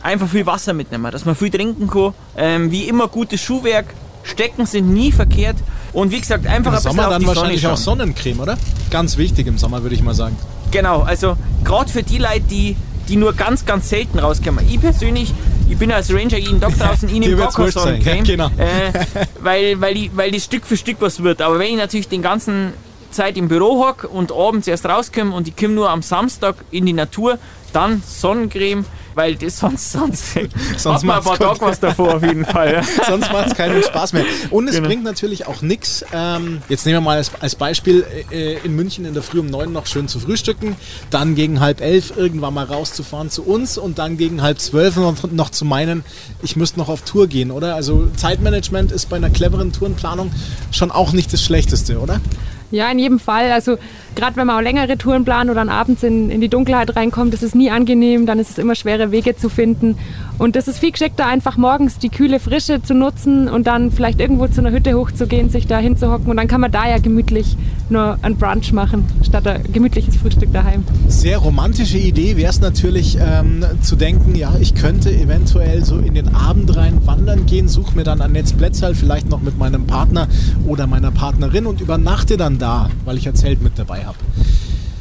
einfach 0.03 0.27
viel 0.27 0.45
Wasser 0.45 0.73
mitnehmen, 0.73 1.09
dass 1.11 1.23
man 1.23 1.35
viel 1.35 1.49
trinken 1.49 1.87
kann. 1.87 2.13
Ähm, 2.35 2.71
wie 2.71 2.83
immer 2.89 3.07
gutes 3.07 3.41
Schuhwerk. 3.41 3.85
Stecken 4.23 4.65
sind 4.65 4.93
nie 4.93 5.13
verkehrt. 5.13 5.55
Und 5.93 6.11
wie 6.11 6.19
gesagt, 6.19 6.45
einfach 6.45 6.71
Im 6.71 6.77
ein 6.77 6.83
bisschen 6.83 6.91
Sommer 6.97 7.09
dann 7.09 7.25
wahrscheinlich 7.25 7.61
Sonne 7.61 7.73
auch. 7.73 7.77
Sonnencreme, 7.77 8.41
oder? 8.41 8.57
Ganz 8.91 9.17
wichtig 9.17 9.47
im 9.47 9.57
Sommer, 9.57 9.81
würde 9.81 9.95
ich 9.95 10.03
mal 10.03 10.13
sagen. 10.13 10.35
Genau, 10.71 11.03
also 11.03 11.37
gerade 11.63 11.89
für 11.89 12.03
die 12.03 12.17
Leute, 12.17 12.41
die, 12.41 12.75
die 13.07 13.15
nur 13.15 13.31
ganz, 13.31 13.65
ganz 13.65 13.87
selten 13.87 14.19
rauskommen. 14.19 14.67
Ich 14.67 14.81
persönlich, 14.81 15.33
ich 15.69 15.77
bin 15.77 15.91
als 15.91 16.13
Ranger 16.13 16.37
jeden 16.37 16.61
Tag 16.61 16.77
draußen, 16.77 17.09
keine 17.09 17.37
wurscht 17.37 17.55
sein, 17.55 17.71
Sonnencreme, 17.71 18.17
ja, 18.17 18.23
genau. 18.23 18.47
äh, 18.57 19.25
weil, 19.41 19.81
weil, 19.81 19.97
ich, 19.97 20.11
weil 20.15 20.31
das 20.31 20.43
Stück 20.43 20.65
für 20.65 20.77
Stück 20.77 20.97
was 20.99 21.21
wird. 21.23 21.41
Aber 21.41 21.59
wenn 21.59 21.71
ich 21.71 21.77
natürlich 21.77 22.07
den 22.07 22.21
ganzen 22.21 22.73
Zeit 23.11 23.37
im 23.37 23.47
Büro 23.47 23.85
hocke 23.85 24.07
und 24.07 24.31
abends 24.31 24.67
erst 24.67 24.85
rauskomme 24.85 25.33
und 25.33 25.47
ich 25.47 25.55
komme 25.55 25.73
nur 25.73 25.89
am 25.89 26.01
Samstag 26.01 26.55
in 26.71 26.85
die 26.85 26.93
Natur, 26.93 27.39
dann 27.73 28.01
Sonnencreme, 28.05 28.85
weil 29.17 29.35
das 29.35 29.57
sonst, 29.59 29.91
sonst, 29.91 30.23
Sonst 30.77 30.85
hat 30.85 31.03
man 31.03 31.17
ein 31.17 31.23
paar 31.37 31.59
was 31.59 31.79
davor 31.79 32.15
auf 32.15 32.23
jeden 32.23 32.45
Fall. 32.45 32.73
ja. 32.75 32.81
Sonst 33.07 33.31
macht 33.33 33.47
es 33.47 33.55
keinen 33.55 33.83
Spaß 33.83 34.13
mehr. 34.13 34.23
Und 34.51 34.67
es 34.69 34.75
Genau. 34.75 34.87
bringt 34.87 35.03
natürlich 35.03 35.47
auch 35.47 35.61
nichts. 35.61 36.05
Ähm, 36.13 36.61
jetzt 36.69 36.85
nehmen 36.85 36.97
wir 36.97 37.01
mal 37.01 37.17
als, 37.17 37.31
als 37.39 37.55
Beispiel 37.55 38.05
äh, 38.31 38.57
in 38.63 38.75
München 38.75 39.05
in 39.05 39.13
der 39.15 39.23
Früh 39.23 39.39
um 39.39 39.47
neun 39.47 39.73
noch 39.73 39.87
schön 39.87 40.07
zu 40.07 40.19
frühstücken, 40.19 40.75
dann 41.09 41.35
gegen 41.35 41.59
halb 41.59 41.81
elf 41.81 42.15
irgendwann 42.15 42.53
mal 42.53 42.65
rauszufahren 42.65 43.29
zu 43.31 43.43
uns 43.43 43.77
und 43.77 43.97
dann 43.97 44.17
gegen 44.17 44.41
halb 44.41 44.59
zwölf 44.59 44.95
noch, 44.95 45.15
noch 45.31 45.49
zu 45.49 45.65
meinen, 45.65 46.03
ich 46.43 46.55
müsste 46.55 46.77
noch 46.79 46.89
auf 46.89 47.01
Tour 47.01 47.27
gehen, 47.27 47.49
oder? 47.51 47.75
Also 47.75 48.07
Zeitmanagement 48.15 48.91
ist 48.91 49.09
bei 49.09 49.17
einer 49.17 49.31
cleveren 49.31 49.73
Tourenplanung 49.73 50.31
schon 50.71 50.91
auch 50.91 51.11
nicht 51.11 51.33
das 51.33 51.41
Schlechteste, 51.43 51.99
oder? 51.99 52.21
Ja, 52.69 52.91
in 52.91 52.99
jedem 52.99 53.19
Fall. 53.19 53.51
Also 53.51 53.77
gerade 54.15 54.35
wenn 54.35 54.47
man 54.47 54.57
auch 54.57 54.61
längere 54.61 54.97
Touren 54.97 55.23
plant 55.23 55.49
oder 55.49 55.69
abends 55.69 56.03
in, 56.03 56.29
in 56.29 56.41
die 56.41 56.49
Dunkelheit 56.49 56.95
reinkommt, 56.95 57.33
ist 57.33 57.43
es 57.43 57.55
nie 57.55 57.71
angenehm, 57.71 58.25
dann 58.25 58.39
ist 58.39 58.49
es 58.49 58.57
immer 58.57 58.75
schwere 58.75 59.11
Wege 59.11 59.35
zu 59.37 59.49
finden. 59.49 59.97
Und 60.37 60.55
das 60.55 60.67
ist 60.67 60.79
viel 60.79 60.91
geschickter, 60.91 61.25
einfach 61.25 61.57
morgens 61.57 61.97
die 61.97 62.09
kühle 62.09 62.39
Frische 62.39 62.81
zu 62.83 62.93
nutzen 62.93 63.47
und 63.47 63.67
dann 63.67 63.91
vielleicht 63.91 64.19
irgendwo 64.19 64.47
zu 64.47 64.61
einer 64.61 64.71
Hütte 64.71 64.93
hochzugehen, 64.95 65.49
sich 65.49 65.65
da 65.65 65.79
hinzuhocken 65.79 66.29
und 66.29 66.37
dann 66.37 66.47
kann 66.47 66.61
man 66.61 66.71
da 66.71 66.87
ja 66.87 66.99
gemütlich 66.99 67.57
nur 67.89 68.17
ein 68.21 68.35
Brunch 68.37 68.73
machen, 68.73 69.05
statt 69.23 69.47
ein 69.47 69.63
gemütliches 69.71 70.17
Frühstück 70.17 70.51
daheim. 70.51 70.83
Sehr 71.07 71.37
romantische 71.37 71.97
Idee 71.97 72.37
wäre 72.37 72.49
es 72.49 72.59
natürlich 72.59 73.17
ähm, 73.19 73.65
zu 73.81 73.95
denken, 73.95 74.35
ja, 74.35 74.53
ich 74.59 74.75
könnte 74.75 75.11
eventuell 75.11 75.83
so 75.83 75.97
in 75.99 76.13
den 76.13 76.33
Abend 76.35 76.75
rein 76.75 77.05
wandern 77.05 77.45
gehen, 77.45 77.67
suche 77.67 77.95
mir 77.95 78.03
dann 78.03 78.21
ein 78.21 78.31
Netz 78.31 78.53
Plätzerl, 78.53 78.95
vielleicht 78.95 79.29
noch 79.29 79.41
mit 79.41 79.57
meinem 79.57 79.87
Partner 79.87 80.27
oder 80.65 80.87
meiner 80.87 81.11
Partnerin 81.11 81.65
und 81.65 81.81
übernachte 81.81 82.37
dann 82.37 82.57
da, 82.57 82.89
weil 83.05 83.17
ich 83.17 83.27
ein 83.27 83.35
Zelt 83.35 83.61
mit 83.61 83.77
dabei 83.77 84.05
habe. 84.05 84.17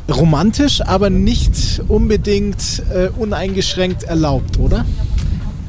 Romantisch, 0.09 0.83
aber 0.83 1.11
nicht 1.11 1.83
unbedingt 1.89 2.83
äh, 2.95 3.09
uneingeschränkt 3.19 4.05
erlaubt, 4.05 4.59
oder? 4.59 4.85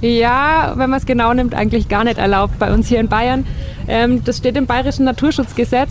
Ja, 0.02 0.74
wenn 0.76 0.92
man 0.92 1.00
es 1.00 1.08
genau 1.08 1.34
nimmt, 1.34 1.56
eigentlich 1.56 1.90
gar 1.90 2.04
nicht 2.04 2.20
erlaubt 2.20 2.60
bei 2.60 2.72
uns 2.72 2.88
hier 2.88 3.00
in 3.00 3.08
Bayern. 3.08 3.48
Ähm, 3.88 4.24
das 4.24 4.38
steht 4.38 4.56
im 4.56 4.68
Bayerischen 4.68 5.06
Naturschutzgesetz, 5.06 5.90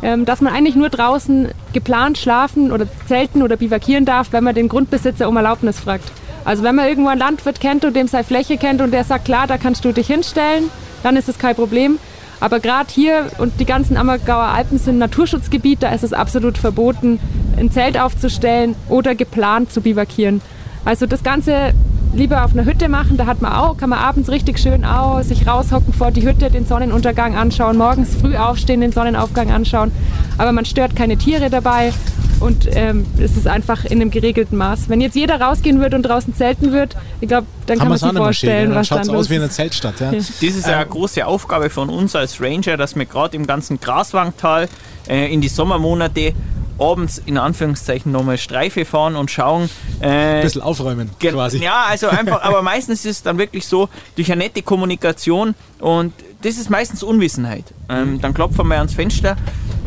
dass 0.00 0.40
man 0.40 0.52
eigentlich 0.52 0.76
nur 0.76 0.90
draußen 0.90 1.48
geplant 1.72 2.18
schlafen 2.18 2.70
oder 2.70 2.86
zelten 3.06 3.42
oder 3.42 3.56
bivakieren 3.56 4.04
darf, 4.04 4.28
wenn 4.32 4.44
man 4.44 4.54
den 4.54 4.68
Grundbesitzer 4.68 5.28
um 5.28 5.36
Erlaubnis 5.36 5.80
fragt. 5.80 6.10
Also 6.44 6.62
wenn 6.62 6.76
man 6.76 6.86
irgendwo 6.86 7.08
einen 7.08 7.18
Landwirt 7.18 7.60
kennt 7.60 7.84
und 7.84 7.96
dem 7.96 8.06
seine 8.06 8.24
Fläche 8.24 8.56
kennt 8.56 8.80
und 8.80 8.92
der 8.92 9.04
sagt, 9.04 9.24
klar, 9.24 9.46
da 9.46 9.58
kannst 9.58 9.84
du 9.84 9.92
dich 9.92 10.06
hinstellen, 10.06 10.70
dann 11.02 11.16
ist 11.16 11.28
es 11.28 11.38
kein 11.38 11.56
Problem. 11.56 11.98
Aber 12.38 12.60
gerade 12.60 12.88
hier 12.92 13.30
und 13.38 13.58
die 13.58 13.64
ganzen 13.64 13.96
Ammergauer 13.96 14.44
Alpen 14.44 14.78
sind 14.78 14.98
Naturschutzgebiet, 14.98 15.82
da 15.82 15.92
ist 15.92 16.04
es 16.04 16.12
absolut 16.12 16.58
verboten, 16.58 17.18
ein 17.56 17.70
Zelt 17.70 17.98
aufzustellen 17.98 18.76
oder 18.88 19.14
geplant 19.14 19.72
zu 19.72 19.80
bivakieren. 19.80 20.42
Also 20.84 21.06
das 21.06 21.24
Ganze 21.24 21.72
lieber 22.16 22.44
auf 22.44 22.52
einer 22.52 22.64
Hütte 22.64 22.88
machen, 22.88 23.16
da 23.16 23.26
hat 23.26 23.42
man 23.42 23.52
auch, 23.52 23.76
kann 23.76 23.90
man 23.90 23.98
abends 23.98 24.30
richtig 24.30 24.58
schön 24.58 24.84
auch 24.84 25.22
sich 25.22 25.46
raushocken 25.46 25.92
vor 25.92 26.10
die 26.10 26.26
Hütte, 26.26 26.50
den 26.50 26.66
Sonnenuntergang 26.66 27.36
anschauen, 27.36 27.76
morgens 27.76 28.16
früh 28.16 28.36
aufstehen, 28.36 28.80
den 28.80 28.92
Sonnenaufgang 28.92 29.50
anschauen. 29.52 29.92
Aber 30.38 30.52
man 30.52 30.64
stört 30.64 30.96
keine 30.96 31.16
Tiere 31.16 31.50
dabei 31.50 31.92
und 32.40 32.68
ähm, 32.74 33.06
es 33.18 33.36
ist 33.36 33.46
einfach 33.46 33.84
in 33.84 34.00
einem 34.00 34.10
geregelten 34.10 34.58
Maß. 34.58 34.88
Wenn 34.88 35.00
jetzt 35.00 35.16
jeder 35.16 35.40
rausgehen 35.40 35.80
würde 35.80 35.96
und 35.96 36.02
draußen 36.02 36.34
zelten 36.34 36.72
würde, 36.72 36.96
ich 37.20 37.28
glaube, 37.28 37.46
dann 37.66 37.78
kann 37.78 37.88
man 37.88 37.98
sich 37.98 38.12
vorstellen, 38.12 38.68
ja, 38.70 38.74
dann 38.74 38.74
was 38.74 38.88
dann 38.88 38.98
schaut's 38.98 39.08
los 39.08 39.16
aus 39.16 39.30
wie 39.30 39.36
eine 39.36 39.44
ist. 39.46 39.54
Zeltstadt. 39.54 40.00
Ja. 40.00 40.12
Ja. 40.12 40.18
Das 40.18 40.30
ist 40.40 40.66
ja 40.66 40.76
eine 40.76 40.86
große 40.86 41.26
Aufgabe 41.26 41.70
von 41.70 41.88
uns 41.88 42.14
als 42.14 42.40
Ranger, 42.40 42.76
dass 42.76 42.96
wir 42.96 43.06
gerade 43.06 43.36
im 43.36 43.46
ganzen 43.46 43.80
Graswangtal 43.80 44.68
äh, 45.08 45.32
in 45.32 45.40
die 45.40 45.48
Sommermonate 45.48 46.34
abends 46.78 47.20
in 47.24 47.38
Anführungszeichen 47.38 48.12
nochmal 48.12 48.38
Streife 48.38 48.84
fahren 48.84 49.16
und 49.16 49.30
schauen. 49.30 49.68
Äh, 50.00 50.08
Ein 50.08 50.42
bisschen 50.42 50.62
aufräumen 50.62 51.10
quasi. 51.18 51.58
Ja, 51.58 51.84
also 51.88 52.08
einfach, 52.08 52.42
aber 52.42 52.62
meistens 52.62 53.04
ist 53.04 53.16
es 53.18 53.22
dann 53.22 53.38
wirklich 53.38 53.66
so, 53.66 53.88
durch 54.16 54.30
eine 54.30 54.44
nette 54.44 54.62
Kommunikation 54.62 55.54
und 55.80 56.12
das 56.42 56.58
ist 56.58 56.70
meistens 56.70 57.02
Unwissenheit. 57.02 57.64
Ähm, 57.88 58.20
dann 58.20 58.34
klopft 58.34 58.58
man 58.58 58.68
mal 58.68 58.78
ans 58.78 58.94
Fenster 58.94 59.36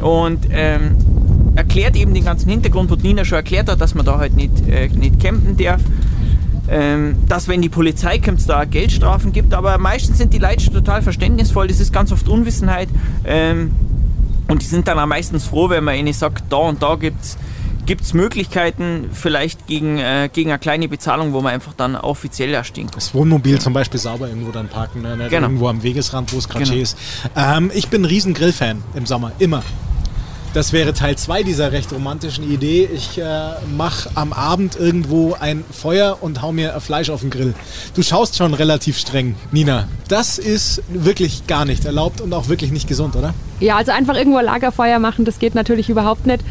und 0.01 0.47
ähm, 0.51 0.97
erklärt 1.55 1.95
eben 1.95 2.13
den 2.13 2.25
ganzen 2.25 2.49
Hintergrund, 2.49 2.89
wo 2.89 2.95
Nina 2.95 3.25
schon 3.25 3.37
erklärt 3.37 3.69
hat, 3.69 3.81
dass 3.81 3.95
man 3.95 4.05
da 4.05 4.17
halt 4.17 4.35
nicht, 4.35 4.67
äh, 4.67 4.87
nicht 4.87 5.19
campen 5.19 5.57
darf. 5.57 5.81
Ähm, 6.71 7.15
dass 7.27 7.47
wenn 7.47 7.61
die 7.63 7.69
Polizei 7.69 8.19
kommt, 8.19 8.39
es 8.39 8.45
da 8.45 8.63
Geldstrafen 8.65 9.31
gibt, 9.31 9.55
aber 9.55 9.77
meistens 9.79 10.19
sind 10.19 10.33
die 10.33 10.37
Leute 10.37 10.71
total 10.71 11.01
verständnisvoll, 11.01 11.67
das 11.67 11.79
ist 11.79 11.91
ganz 11.91 12.11
oft 12.11 12.29
Unwissenheit. 12.29 12.89
Ähm, 13.25 13.71
Und 14.49 14.61
die 14.61 14.65
sind 14.65 14.87
dann 14.87 14.99
auch 14.99 15.05
meistens 15.05 15.45
froh, 15.45 15.69
wenn 15.69 15.83
man 15.83 15.95
ihnen 15.95 16.11
sagt, 16.11 16.43
da 16.49 16.57
und 16.57 16.81
da 16.83 16.95
gibt 16.95 17.23
es 17.23 17.37
Gibt 17.89 18.03
es 18.03 18.13
Möglichkeiten 18.13 19.09
vielleicht 19.11 19.65
gegen, 19.65 19.97
äh, 19.97 20.29
gegen 20.31 20.51
eine 20.51 20.59
kleine 20.59 20.87
Bezahlung, 20.87 21.33
wo 21.33 21.41
man 21.41 21.55
einfach 21.55 21.73
dann 21.73 21.95
offiziell 21.95 22.53
erstehen 22.53 22.85
kann? 22.85 22.93
Das 22.93 23.15
Wohnmobil 23.15 23.53
ja. 23.53 23.59
zum 23.59 23.73
Beispiel 23.73 23.99
sauber 23.99 24.27
irgendwo 24.27 24.51
dann 24.51 24.67
parken, 24.67 25.01
ne? 25.01 25.17
genau. 25.27 25.47
irgendwo 25.47 25.69
am 25.69 25.81
Wegesrand, 25.81 26.31
wo 26.31 26.37
es 26.37 26.47
gerade 26.47 26.65
genau. 26.65 26.77
ist. 26.79 26.95
Ähm, 27.35 27.71
ich 27.73 27.87
bin 27.87 28.03
ein 28.03 28.05
riesen 28.05 28.35
Grillfan 28.35 28.83
im 28.93 29.07
Sommer, 29.07 29.31
immer. 29.39 29.63
Das 30.53 30.71
wäre 30.71 30.93
Teil 30.93 31.15
2 31.15 31.41
dieser 31.41 31.71
recht 31.71 31.91
romantischen 31.91 32.51
Idee. 32.51 32.87
Ich 32.93 33.17
äh, 33.17 33.23
mache 33.75 34.11
am 34.13 34.33
Abend 34.33 34.75
irgendwo 34.75 35.35
ein 35.39 35.65
Feuer 35.71 36.19
und 36.21 36.43
hau 36.43 36.51
mir 36.51 36.79
Fleisch 36.81 37.09
auf 37.09 37.21
den 37.21 37.31
Grill. 37.31 37.55
Du 37.95 38.03
schaust 38.03 38.35
schon 38.35 38.53
relativ 38.53 38.99
streng, 38.99 39.35
Nina. 39.51 39.87
Das 40.07 40.37
ist 40.37 40.83
wirklich 40.89 41.47
gar 41.47 41.65
nicht 41.65 41.85
erlaubt 41.85 42.21
und 42.21 42.33
auch 42.33 42.49
wirklich 42.49 42.71
nicht 42.71 42.87
gesund, 42.87 43.15
oder? 43.15 43.33
Ja, 43.59 43.75
also 43.75 43.91
einfach 43.91 44.15
irgendwo 44.15 44.39
Lagerfeuer 44.39 44.99
machen, 44.99 45.25
das 45.25 45.39
geht 45.39 45.53
natürlich 45.53 45.89
überhaupt 45.89 46.25
nicht. 46.25 46.43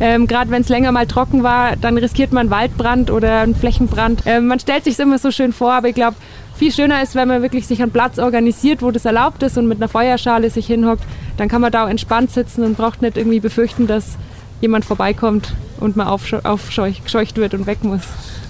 Ähm, 0.00 0.26
Gerade 0.26 0.50
wenn 0.50 0.62
es 0.62 0.68
länger 0.68 0.92
mal 0.92 1.06
trocken 1.06 1.42
war, 1.42 1.76
dann 1.76 1.96
riskiert 1.96 2.32
man 2.32 2.50
Waldbrand 2.50 3.10
oder 3.10 3.40
einen 3.40 3.54
Flächenbrand. 3.54 4.22
Ähm, 4.26 4.48
man 4.48 4.58
stellt 4.58 4.84
sich 4.84 4.98
immer 4.98 5.18
so 5.18 5.30
schön 5.30 5.52
vor, 5.52 5.72
aber 5.72 5.88
ich 5.88 5.94
glaube, 5.94 6.16
viel 6.56 6.72
schöner 6.72 7.02
ist, 7.02 7.14
wenn 7.14 7.28
man 7.28 7.42
wirklich 7.42 7.66
sich 7.66 7.82
einen 7.82 7.92
Platz 7.92 8.18
organisiert, 8.18 8.82
wo 8.82 8.90
das 8.90 9.04
erlaubt 9.04 9.42
ist 9.42 9.58
und 9.58 9.68
mit 9.68 9.78
einer 9.78 9.88
Feuerschale 9.88 10.50
sich 10.50 10.66
hinhockt. 10.66 11.04
Dann 11.36 11.48
kann 11.48 11.60
man 11.60 11.70
da 11.70 11.84
auch 11.84 11.88
entspannt 11.88 12.30
sitzen 12.30 12.64
und 12.64 12.76
braucht 12.76 13.02
nicht 13.02 13.16
irgendwie 13.16 13.40
befürchten, 13.40 13.86
dass 13.86 14.16
jemand 14.60 14.84
vorbeikommt 14.84 15.54
und 15.80 15.96
man 15.96 16.06
aufgescheucht 16.06 17.36
wird 17.36 17.54
und 17.54 17.66
weg 17.66 17.84
muss. 17.84 18.02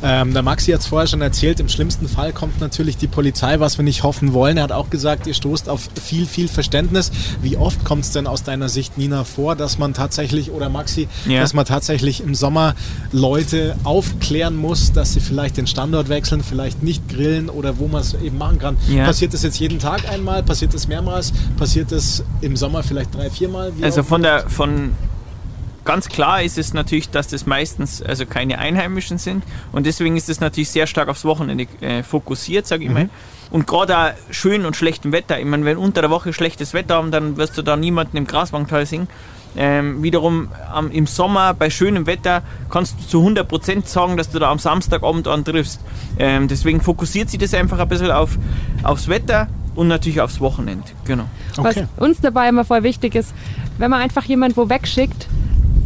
Ähm, 0.03 0.33
der 0.33 0.43
Maxi 0.43 0.73
hat 0.73 0.81
es 0.81 0.87
vorher 0.87 1.07
schon 1.07 1.23
erzählt, 1.23 1.61
im 1.61 1.69
schlimmsten 1.69 2.09
Fall 2.09 2.33
kommt 2.33 2.61
natürlich 2.61 2.97
die 2.97 3.07
Polizei, 3.07 3.61
was 3.61 3.79
wir 3.79 3.85
nicht 3.85 4.03
hoffen 4.03 4.33
wollen. 4.33 4.57
Er 4.57 4.65
hat 4.65 4.73
auch 4.73 4.91
gesagt, 4.91 5.27
ihr 5.27 5.35
stoßt 5.35 5.69
auf 5.69 5.89
viel, 6.03 6.27
viel 6.27 6.49
Verständnis. 6.49 7.11
Wie 7.43 7.57
oft 7.57 7.85
kommt 7.85 8.05
es 8.05 8.13
denn 8.13 8.27
aus 8.27 8.43
deiner 8.43 8.69
Sicht, 8.69 8.99
Nina, 8.99 9.25
vor, 9.25 9.57
dass 9.57 9.79
man 9.79 9.95
tatsächlich, 9.95 10.51
oder 10.51 10.69
Maxi, 10.69 11.09
ja. 11.27 11.41
dass 11.41 11.55
man 11.55 11.65
tatsächlich 11.65 12.23
im 12.23 12.35
Sommer 12.35 12.75
Leute 13.13 13.77
aufklären 13.85 14.57
muss, 14.57 14.93
dass 14.93 15.13
sie 15.13 15.21
vielleicht 15.21 15.57
den 15.57 15.67
Standort 15.67 16.09
wechseln, 16.09 16.43
vielleicht 16.43 16.83
nicht 16.83 17.09
grillen 17.09 17.49
oder 17.49 17.79
wo 17.79 17.89
man 17.89 18.03
es 18.03 18.15
eben 18.15 18.39
machen 18.39 18.59
kann? 18.59 18.77
Ja. 18.89 19.05
Passiert 19.07 19.35
das 19.35 19.43
jetzt 19.43 19.59
jeden 19.59 19.79
Tag 19.79 20.09
einmal? 20.11 20.43
Passiert 20.43 20.75
das 20.75 20.89
mehrmals? 20.89 21.33
Passiert 21.59 21.93
das 21.93 22.23
im 22.41 22.57
Sommer 22.57 22.83
vielleicht 22.83 23.15
drei, 23.15 23.31
viermal? 23.31 23.73
also 23.83 24.03
von 24.03 24.23
der, 24.23 24.49
von 24.49 24.93
Ganz 25.87 26.09
klar 26.09 26.43
ist 26.43 26.59
es 26.59 26.75
natürlich, 26.75 27.11
dass 27.11 27.29
das 27.29 27.47
meistens 27.47 28.03
also 28.03 28.27
keine 28.27 28.59
Einheimischen 28.59 29.19
sind 29.19 29.45
und 29.73 29.87
deswegen 29.87 30.17
ist 30.17 30.29
es 30.29 30.41
natürlich 30.41 30.69
sehr 30.69 30.87
stark 30.87 31.09
aufs 31.09 31.25
Wochenende 31.25 31.67
äh, 31.81 32.03
fokussiert, 32.03 32.67
sage 32.67 32.83
ich 32.83 32.89
mhm. 32.89 32.95
mal. 32.95 33.09
Und 33.51 33.69
gerade 33.69 33.97
auch 33.97 34.11
schön 34.31 34.67
und 34.67 34.75
schlechtem 34.75 35.13
Wetter. 35.13 35.39
Ich 35.39 35.47
meine, 35.47 35.65
wenn 35.65 35.77
unter 35.79 36.01
der 36.01 36.11
Woche 36.11 36.33
schlechtes 36.33 36.75
Wetter 36.75 36.97
haben, 36.97 37.13
dann 37.13 37.37
wirst 37.37 37.57
du 37.57 37.63
da 37.63 37.77
niemanden 37.77 38.17
im 38.17 38.27
Graswangtal 38.27 38.85
singen. 38.85 39.07
Ähm, 39.57 40.03
wiederum 40.03 40.49
ähm, 40.77 40.91
im 40.91 41.07
Sommer 41.07 41.55
bei 41.55 41.71
schönem 41.71 42.07
Wetter 42.07 42.43
kannst 42.69 42.97
du 43.01 43.07
zu 43.07 43.27
100% 43.27 43.87
sagen, 43.87 44.17
dass 44.17 44.31
du 44.31 44.39
da 44.39 44.51
am 44.51 44.59
Samstagabend 44.59 45.29
antriffst. 45.29 45.81
Ähm, 46.19 46.49
deswegen 46.49 46.81
fokussiert 46.81 47.31
sich 47.31 47.39
das 47.39 47.55
einfach 47.55 47.79
ein 47.79 47.89
bisschen 47.89 48.11
auf, 48.11 48.37
aufs 48.83 49.09
Wetter 49.09 49.49
und 49.77 49.89
natürlich 49.89 50.21
aufs 50.21 50.41
Wochenende. 50.41 50.85
Genau. 51.05 51.25
Okay. 51.57 51.87
Was 51.97 52.05
uns 52.05 52.21
dabei 52.21 52.49
immer 52.49 52.65
voll 52.65 52.83
wichtig 52.83 53.15
ist, 53.15 53.33
wenn 53.79 53.91
man 53.91 54.01
einfach 54.01 54.25
jemanden 54.25 54.57
wo 54.57 54.69
wegschickt, 54.69 55.29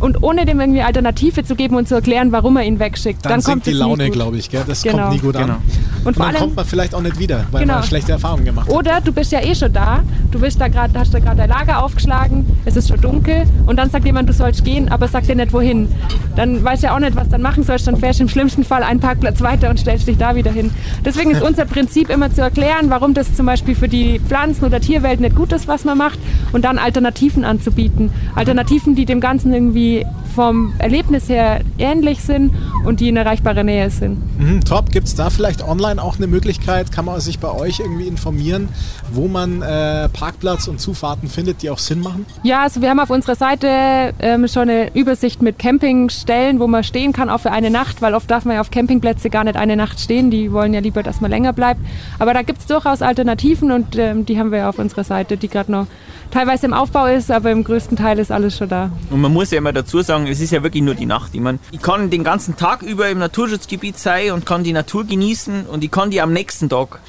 und 0.00 0.22
ohne 0.22 0.44
dem 0.44 0.60
irgendwie 0.60 0.82
Alternative 0.82 1.44
zu 1.44 1.54
geben 1.54 1.76
und 1.76 1.88
zu 1.88 1.94
erklären, 1.94 2.32
warum 2.32 2.56
er 2.56 2.64
ihn 2.64 2.78
wegschickt. 2.78 3.24
Dann, 3.24 3.32
dann 3.32 3.42
kommt 3.42 3.66
die 3.66 3.72
Laune, 3.72 4.10
glaube 4.10 4.38
ich. 4.38 4.50
Gell? 4.50 4.64
Das 4.66 4.82
genau. 4.82 5.04
kommt 5.04 5.12
nie 5.12 5.18
gut 5.18 5.36
genau. 5.36 5.54
an. 5.54 5.62
Und, 6.00 6.16
und 6.16 6.18
dann 6.18 6.28
allem, 6.28 6.38
kommt 6.38 6.56
man 6.56 6.64
vielleicht 6.64 6.94
auch 6.94 7.00
nicht 7.00 7.18
wieder, 7.18 7.44
weil 7.50 7.62
genau. 7.62 7.74
man 7.74 7.82
schlechte 7.82 8.12
Erfahrungen 8.12 8.44
gemacht 8.44 8.68
hat. 8.68 8.74
Oder 8.74 9.00
du 9.00 9.12
bist 9.12 9.32
ja 9.32 9.40
eh 9.42 9.54
schon 9.54 9.72
da, 9.72 10.02
du 10.30 10.40
bist 10.40 10.60
da 10.60 10.68
grad, 10.68 10.90
hast 10.96 11.12
da 11.12 11.18
gerade 11.18 11.36
dein 11.36 11.50
Lager 11.50 11.84
aufgeschlagen, 11.84 12.46
es 12.64 12.76
ist 12.76 12.88
schon 12.88 13.00
dunkel 13.00 13.44
und 13.66 13.76
dann 13.76 13.90
sagt 13.90 14.04
jemand, 14.04 14.28
du 14.28 14.32
sollst 14.32 14.64
gehen, 14.64 14.88
aber 14.88 15.08
sagt 15.08 15.28
dir 15.28 15.36
nicht 15.36 15.52
wohin. 15.52 15.88
Dann 16.36 16.62
weißt 16.64 16.82
du 16.82 16.86
ja 16.88 16.94
auch 16.94 17.00
nicht, 17.00 17.16
was 17.16 17.28
dann 17.28 17.42
machen 17.42 17.64
sollst, 17.64 17.86
dann 17.86 17.96
fährst 17.96 18.20
du 18.20 18.24
im 18.24 18.28
schlimmsten 18.28 18.64
Fall 18.64 18.82
einen 18.82 19.00
Parkplatz 19.00 19.40
weiter 19.40 19.70
und 19.70 19.78
stellst 19.78 20.08
dich 20.08 20.16
da 20.16 20.34
wieder 20.34 20.50
hin. 20.50 20.70
Deswegen 21.04 21.30
ist 21.30 21.42
unser 21.50 21.64
Prinzip 21.64 22.10
immer 22.10 22.32
zu 22.32 22.40
erklären, 22.40 22.88
warum 22.88 23.14
das 23.14 23.34
zum 23.34 23.46
Beispiel 23.46 23.74
für 23.74 23.88
die 23.88 24.20
Pflanzen- 24.20 24.64
oder 24.64 24.80
Tierwelt 24.80 25.20
nicht 25.20 25.36
gut 25.36 25.52
ist, 25.52 25.68
was 25.68 25.84
man 25.84 25.98
macht 25.98 26.18
und 26.52 26.64
dann 26.64 26.78
Alternativen 26.78 27.44
anzubieten. 27.44 28.10
Alternativen, 28.34 28.94
die 28.94 29.04
dem 29.04 29.20
Ganzen 29.20 29.52
irgendwie 29.52 30.06
vom 30.34 30.72
Erlebnis 30.78 31.28
her 31.28 31.60
ähnlich 31.78 32.22
sind 32.22 32.54
und 32.84 33.00
die 33.00 33.08
in 33.08 33.16
erreichbarer 33.16 33.62
Nähe 33.62 33.90
sind. 33.90 34.18
Mhm, 34.38 34.64
top. 34.64 34.90
Gibt 34.90 35.06
es 35.06 35.14
da 35.14 35.30
vielleicht 35.30 35.66
online 35.66 36.02
auch 36.02 36.16
eine 36.16 36.26
Möglichkeit? 36.26 36.92
Kann 36.92 37.04
man 37.04 37.20
sich 37.20 37.38
bei 37.38 37.50
euch 37.50 37.80
irgendwie 37.80 38.06
informieren, 38.06 38.68
wo 39.12 39.28
man 39.28 39.62
äh, 39.62 40.08
Parkplatz 40.08 40.68
und 40.68 40.80
Zufahrten 40.80 41.28
findet, 41.28 41.62
die 41.62 41.70
auch 41.70 41.78
Sinn 41.78 42.00
machen? 42.00 42.26
Ja, 42.42 42.62
also 42.62 42.80
wir 42.80 42.90
haben 42.90 43.00
auf 43.00 43.10
unserer 43.10 43.34
Seite 43.34 44.14
ähm, 44.20 44.46
schon 44.48 44.70
eine 44.70 44.94
Übersicht 44.94 45.42
mit 45.42 45.58
Campingstellen, 45.58 46.60
wo 46.60 46.66
man 46.66 46.84
stehen 46.84 47.12
kann, 47.12 47.28
auch 47.28 47.40
für 47.40 47.52
eine 47.52 47.70
Nacht, 47.70 48.02
weil 48.02 48.14
oft 48.14 48.30
darf 48.30 48.44
man 48.44 48.54
ja 48.54 48.60
auf 48.60 48.70
Campingplätze 48.70 49.30
gar 49.30 49.44
nicht 49.44 49.56
eine 49.56 49.76
Nacht 49.76 50.00
stehen. 50.00 50.30
Die 50.30 50.52
wollen 50.52 50.74
ja 50.74 50.80
lieber, 50.80 51.02
dass 51.02 51.20
man 51.20 51.30
länger 51.30 51.52
bleibt. 51.52 51.80
Aber 52.18 52.34
da 52.34 52.42
gibt 52.42 52.60
es 52.60 52.66
durchaus 52.66 53.02
Alternativen 53.02 53.70
und 53.70 53.96
ähm, 53.96 54.26
die 54.26 54.38
haben 54.38 54.52
wir 54.52 54.68
auf 54.68 54.78
unserer 54.78 55.04
Seite, 55.04 55.36
die 55.36 55.48
gerade 55.48 55.72
noch 55.72 55.86
teilweise 56.30 56.66
im 56.66 56.74
Aufbau 56.74 57.06
ist, 57.06 57.30
aber 57.30 57.50
im 57.50 57.64
größten 57.64 57.96
Teil 57.96 58.18
ist 58.18 58.30
alles 58.30 58.56
schon 58.56 58.68
da. 58.68 58.90
Und 59.10 59.20
man 59.20 59.32
muss 59.32 59.50
ja 59.50 59.58
immer 59.58 59.72
dazu 59.72 60.00
sagen, 60.02 60.19
es 60.26 60.40
ist 60.40 60.50
ja 60.50 60.62
wirklich 60.62 60.82
nur 60.82 60.94
die 60.94 61.06
Nacht. 61.06 61.30
Ich, 61.34 61.40
meine, 61.40 61.58
ich 61.70 61.80
kann 61.80 62.10
den 62.10 62.24
ganzen 62.24 62.56
Tag 62.56 62.82
über 62.82 63.08
im 63.08 63.18
Naturschutzgebiet 63.18 63.98
sein 63.98 64.32
und 64.32 64.46
kann 64.46 64.64
die 64.64 64.72
Natur 64.72 65.04
genießen 65.04 65.66
und 65.66 65.84
ich 65.84 65.90
kann 65.90 66.10
die 66.10 66.20
am 66.20 66.32
nächsten 66.32 66.68
Tag 66.68 67.00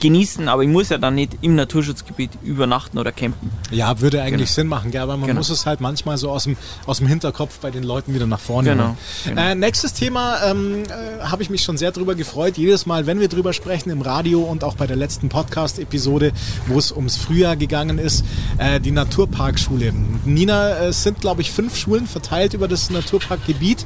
genießen, 0.00 0.48
aber 0.48 0.62
ich 0.62 0.68
muss 0.68 0.88
ja 0.88 0.98
dann 0.98 1.14
nicht 1.14 1.38
im 1.42 1.54
Naturschutzgebiet 1.54 2.30
übernachten 2.42 2.98
oder 2.98 3.12
campen. 3.12 3.50
Ja, 3.70 4.00
würde 4.00 4.22
eigentlich 4.22 4.48
genau. 4.48 4.54
Sinn 4.54 4.66
machen, 4.66 4.90
gell? 4.90 5.02
aber 5.02 5.16
man 5.16 5.26
genau. 5.26 5.38
muss 5.38 5.50
es 5.50 5.66
halt 5.66 5.80
manchmal 5.80 6.16
so 6.16 6.30
aus 6.30 6.44
dem, 6.44 6.56
aus 6.86 6.98
dem 6.98 7.06
Hinterkopf 7.06 7.58
bei 7.60 7.70
den 7.70 7.82
Leuten 7.82 8.14
wieder 8.14 8.26
nach 8.26 8.40
vorne 8.40 8.70
genau. 8.70 8.96
genau. 9.24 9.40
Äh, 9.40 9.54
nächstes 9.54 9.92
Thema 9.92 10.38
ähm, 10.44 10.82
äh, 10.84 11.22
habe 11.22 11.42
ich 11.42 11.50
mich 11.50 11.62
schon 11.62 11.76
sehr 11.76 11.92
darüber 11.92 12.14
gefreut. 12.14 12.56
Jedes 12.56 12.86
Mal, 12.86 13.06
wenn 13.06 13.20
wir 13.20 13.28
drüber 13.28 13.52
sprechen 13.52 13.90
im 13.90 14.02
Radio 14.02 14.40
und 14.40 14.64
auch 14.64 14.74
bei 14.74 14.86
der 14.86 14.96
letzten 14.96 15.28
Podcast-Episode, 15.28 16.32
wo 16.66 16.78
es 16.78 16.92
ums 16.92 17.16
Frühjahr 17.16 17.56
gegangen 17.56 17.98
ist, 17.98 18.24
äh, 18.58 18.80
die 18.80 18.90
Naturparkschule. 18.90 19.92
Nina, 20.24 20.70
äh, 20.70 20.86
es 20.88 21.02
sind 21.02 21.20
glaube 21.20 21.42
ich 21.42 21.50
fünf 21.50 21.76
Schulen 21.76 22.06
verteilt 22.06 22.54
über 22.54 22.68
das 22.68 22.90
Naturparkgebiet, 22.90 23.84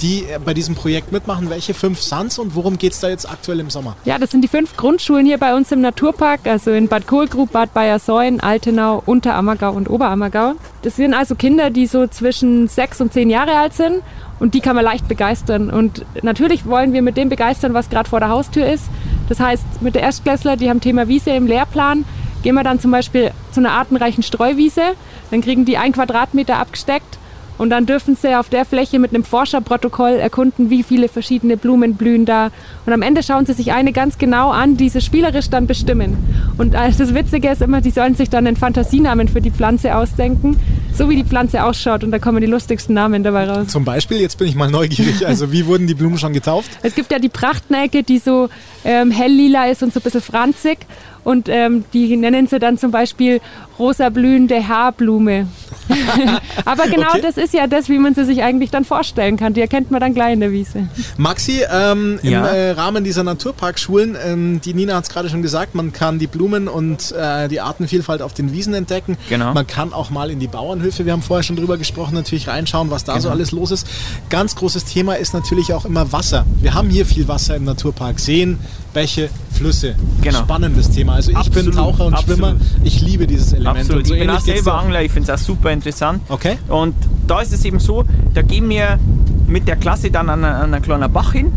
die 0.00 0.24
äh, 0.24 0.38
bei 0.44 0.54
diesem 0.54 0.74
Projekt 0.74 1.12
mitmachen. 1.12 1.50
Welche 1.50 1.74
fünf 1.74 2.00
Sans 2.00 2.38
und 2.38 2.54
worum 2.54 2.78
geht 2.78 2.92
es 2.92 3.00
da 3.00 3.08
jetzt 3.08 3.28
aktuell 3.28 3.60
im 3.60 3.70
Sommer? 3.70 3.96
Ja, 4.04 4.18
das 4.18 4.30
sind 4.30 4.42
die 4.42 4.48
fünf 4.48 4.76
Grundschulen 4.76 5.26
hier 5.26 5.38
bei 5.38 5.54
uns 5.54 5.55
im 5.56 5.80
Naturpark, 5.80 6.40
also 6.44 6.70
in 6.70 6.88
Bad 6.88 7.06
Kohlgrub, 7.06 7.50
Bad 7.50 7.72
Bayersäuen, 7.72 8.40
Altenau, 8.40 9.02
Unterammergau 9.06 9.72
und 9.72 9.88
Oberammergau. 9.88 10.52
Das 10.82 10.96
sind 10.96 11.14
also 11.14 11.34
Kinder, 11.34 11.70
die 11.70 11.86
so 11.86 12.06
zwischen 12.06 12.68
sechs 12.68 13.00
und 13.00 13.12
zehn 13.12 13.30
Jahre 13.30 13.56
alt 13.56 13.72
sind 13.72 14.02
und 14.38 14.54
die 14.54 14.60
kann 14.60 14.76
man 14.76 14.84
leicht 14.84 15.08
begeistern. 15.08 15.70
Und 15.70 16.04
natürlich 16.22 16.66
wollen 16.66 16.92
wir 16.92 17.02
mit 17.02 17.16
dem 17.16 17.28
begeistern, 17.28 17.74
was 17.74 17.88
gerade 17.88 18.08
vor 18.08 18.20
der 18.20 18.28
Haustür 18.28 18.66
ist. 18.66 18.84
Das 19.28 19.40
heißt, 19.40 19.80
mit 19.80 19.94
der 19.94 20.02
Erstklässler, 20.02 20.56
die 20.56 20.68
haben 20.68 20.80
Thema 20.80 21.08
Wiese 21.08 21.30
im 21.30 21.46
Lehrplan, 21.46 22.04
gehen 22.42 22.54
wir 22.54 22.62
dann 22.62 22.78
zum 22.78 22.90
Beispiel 22.90 23.30
zu 23.50 23.60
einer 23.60 23.72
artenreichen 23.72 24.22
Streuwiese. 24.22 24.82
Dann 25.30 25.40
kriegen 25.40 25.64
die 25.64 25.78
ein 25.78 25.92
Quadratmeter 25.92 26.58
abgesteckt 26.58 27.18
und 27.58 27.70
dann 27.70 27.86
dürfen 27.86 28.16
sie 28.16 28.34
auf 28.36 28.48
der 28.48 28.64
Fläche 28.64 28.98
mit 28.98 29.14
einem 29.14 29.24
Forscherprotokoll 29.24 30.12
erkunden, 30.12 30.70
wie 30.70 30.82
viele 30.82 31.08
verschiedene 31.08 31.56
Blumen 31.56 31.94
blühen 31.94 32.24
da. 32.24 32.50
Und 32.84 32.92
am 32.92 33.02
Ende 33.02 33.22
schauen 33.22 33.46
sie 33.46 33.54
sich 33.54 33.72
eine 33.72 33.92
ganz 33.92 34.18
genau 34.18 34.50
an, 34.50 34.76
die 34.76 34.88
sie 34.88 35.00
spielerisch 35.00 35.50
dann 35.50 35.66
bestimmen. 35.66 36.16
Und 36.58 36.74
das 36.74 37.14
Witzige 37.14 37.48
ist 37.50 37.62
immer, 37.62 37.80
die 37.80 37.90
sollen 37.90 38.14
sich 38.14 38.30
dann 38.30 38.46
einen 38.46 38.56
Fantasienamen 38.56 39.28
für 39.28 39.40
die 39.40 39.50
Pflanze 39.50 39.96
ausdenken, 39.96 40.58
so 40.92 41.08
wie 41.08 41.16
die 41.16 41.24
Pflanze 41.24 41.64
ausschaut. 41.64 42.04
Und 42.04 42.10
da 42.10 42.18
kommen 42.18 42.40
die 42.40 42.46
lustigsten 42.46 42.94
Namen 42.94 43.22
dabei 43.22 43.48
raus. 43.48 43.68
Zum 43.68 43.84
Beispiel, 43.84 44.20
jetzt 44.20 44.38
bin 44.38 44.48
ich 44.48 44.54
mal 44.54 44.70
neugierig, 44.70 45.26
also 45.26 45.52
wie 45.52 45.66
wurden 45.66 45.86
die 45.86 45.94
Blumen 45.94 46.18
schon 46.18 46.32
getauft? 46.32 46.70
Es 46.82 46.94
gibt 46.94 47.10
ja 47.10 47.18
die 47.18 47.28
Prachtnelke, 47.28 48.02
die 48.02 48.18
so 48.18 48.48
ähm, 48.84 49.10
helllila 49.10 49.66
ist 49.66 49.82
und 49.82 49.92
so 49.92 50.00
ein 50.00 50.02
bisschen 50.02 50.22
franzig. 50.22 50.78
Und 51.26 51.48
ähm, 51.48 51.84
die 51.92 52.16
nennen 52.16 52.46
sie 52.46 52.60
dann 52.60 52.78
zum 52.78 52.92
Beispiel 52.92 53.40
rosa 53.80 54.10
blühende 54.10 54.68
Haarblume. 54.68 55.48
Aber 56.64 56.84
genau 56.84 57.08
okay. 57.10 57.20
das 57.20 57.36
ist 57.36 57.52
ja 57.52 57.66
das, 57.66 57.88
wie 57.88 57.98
man 57.98 58.14
sie 58.14 58.24
sich 58.24 58.44
eigentlich 58.44 58.70
dann 58.70 58.84
vorstellen 58.84 59.36
kann. 59.36 59.52
Die 59.52 59.60
erkennt 59.60 59.90
man 59.90 59.98
dann 59.98 60.14
gleich 60.14 60.34
in 60.34 60.40
der 60.40 60.52
Wiese. 60.52 60.86
Maxi, 61.16 61.62
ähm, 61.68 62.20
ja. 62.22 62.46
im 62.46 62.54
äh, 62.54 62.70
Rahmen 62.70 63.02
dieser 63.02 63.24
Naturparkschulen, 63.24 64.16
ähm, 64.24 64.60
die 64.64 64.72
Nina 64.72 64.94
hat 64.94 65.02
es 65.02 65.10
gerade 65.10 65.28
schon 65.28 65.42
gesagt, 65.42 65.74
man 65.74 65.92
kann 65.92 66.20
die 66.20 66.28
Blumen 66.28 66.68
und 66.68 67.10
äh, 67.10 67.48
die 67.48 67.60
Artenvielfalt 67.60 68.22
auf 68.22 68.32
den 68.32 68.52
Wiesen 68.52 68.72
entdecken. 68.74 69.18
Genau. 69.28 69.52
Man 69.52 69.66
kann 69.66 69.92
auch 69.92 70.10
mal 70.10 70.30
in 70.30 70.38
die 70.38 70.46
Bauernhöfe, 70.46 71.06
wir 71.06 71.12
haben 71.12 71.22
vorher 71.22 71.42
schon 71.42 71.56
drüber 71.56 71.76
gesprochen, 71.76 72.14
natürlich 72.14 72.46
reinschauen, 72.46 72.92
was 72.92 73.02
da 73.02 73.14
genau. 73.14 73.22
so 73.24 73.30
alles 73.30 73.50
los 73.50 73.72
ist. 73.72 73.88
Ganz 74.30 74.54
großes 74.54 74.84
Thema 74.84 75.14
ist 75.14 75.34
natürlich 75.34 75.72
auch 75.72 75.86
immer 75.86 76.12
Wasser. 76.12 76.46
Wir 76.60 76.74
haben 76.74 76.88
hier 76.88 77.04
viel 77.04 77.26
Wasser 77.26 77.56
im 77.56 77.64
Naturpark. 77.64 78.20
Seen, 78.20 78.60
Bäche, 78.94 79.28
Flüsse. 79.56 79.94
Genau. 80.22 80.38
Spannendes 80.40 80.90
Thema. 80.90 81.14
Also 81.14 81.30
ich 81.30 81.36
absolut, 81.36 81.64
bin 81.66 81.74
Taucher 81.74 82.06
und 82.06 82.14
absolut. 82.14 82.38
Schwimmer. 82.38 82.56
Ich 82.84 83.00
liebe 83.00 83.26
dieses 83.26 83.52
Element. 83.52 83.78
Absolut. 83.78 84.06
So 84.06 84.14
ich 84.14 84.20
bin 84.20 84.30
auch 84.30 84.40
selber 84.40 84.74
Angler, 84.78 85.02
ich 85.02 85.12
finde 85.12 85.32
es 85.32 85.40
auch 85.40 85.44
super 85.44 85.70
interessant. 85.72 86.22
Okay. 86.28 86.58
Und 86.68 86.94
da 87.26 87.40
ist 87.40 87.52
es 87.52 87.64
eben 87.64 87.78
so, 87.78 88.04
da 88.34 88.42
gehen 88.42 88.68
wir 88.68 88.98
mit 89.46 89.68
der 89.68 89.76
Klasse 89.76 90.10
dann 90.10 90.28
an, 90.28 90.44
an 90.44 90.74
einen 90.74 90.82
kleinen 90.82 91.12
Bach 91.12 91.32
hin 91.32 91.52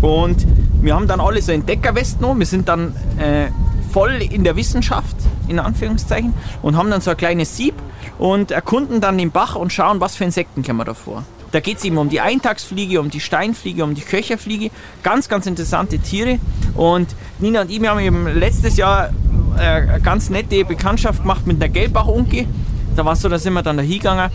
und 0.00 0.46
wir 0.82 0.94
haben 0.94 1.06
dann 1.06 1.20
alle 1.20 1.40
so 1.40 1.52
Entdeckerwesten 1.52 2.20
noch. 2.20 2.38
Wir 2.38 2.46
sind 2.46 2.68
dann 2.68 2.94
äh, 3.18 3.46
voll 3.90 4.20
in 4.20 4.44
der 4.44 4.56
Wissenschaft, 4.56 5.16
in 5.48 5.58
Anführungszeichen, 5.58 6.34
und 6.62 6.76
haben 6.76 6.90
dann 6.90 7.00
so 7.00 7.10
ein 7.10 7.16
kleines 7.16 7.56
Sieb 7.56 7.74
und 8.18 8.50
erkunden 8.50 9.00
dann 9.00 9.16
den 9.16 9.30
Bach 9.30 9.54
und 9.54 9.72
schauen, 9.72 10.00
was 10.00 10.16
für 10.16 10.24
Insekten 10.24 10.62
kommen 10.62 10.80
wir 10.80 10.84
davor. 10.84 11.24
Da 11.54 11.60
geht 11.60 11.78
es 11.78 11.84
eben 11.84 11.98
um 11.98 12.08
die 12.08 12.20
Eintagsfliege, 12.20 12.98
um 12.98 13.10
die 13.10 13.20
Steinfliege, 13.20 13.84
um 13.84 13.94
die 13.94 14.00
Köcherfliege. 14.00 14.72
Ganz, 15.04 15.28
ganz 15.28 15.46
interessante 15.46 16.00
Tiere. 16.00 16.40
Und 16.74 17.14
Nina 17.38 17.60
und 17.60 17.70
ich 17.70 17.80
wir 17.80 17.90
haben 17.90 18.00
eben 18.00 18.26
letztes 18.26 18.76
Jahr 18.76 19.10
äh, 19.56 19.60
eine 19.60 20.00
ganz 20.00 20.30
nette 20.30 20.64
Bekanntschaft 20.64 21.22
gemacht 21.22 21.46
mit 21.46 21.62
einer 21.62 21.72
Gelbbachunke. 21.72 22.48
Da 22.96 23.04
war 23.04 23.12
es 23.12 23.20
so, 23.20 23.28
da 23.28 23.38
sind 23.38 23.52
wir 23.52 23.62
dann 23.62 23.76
da 23.76 23.84
hingegangen. 23.84 24.32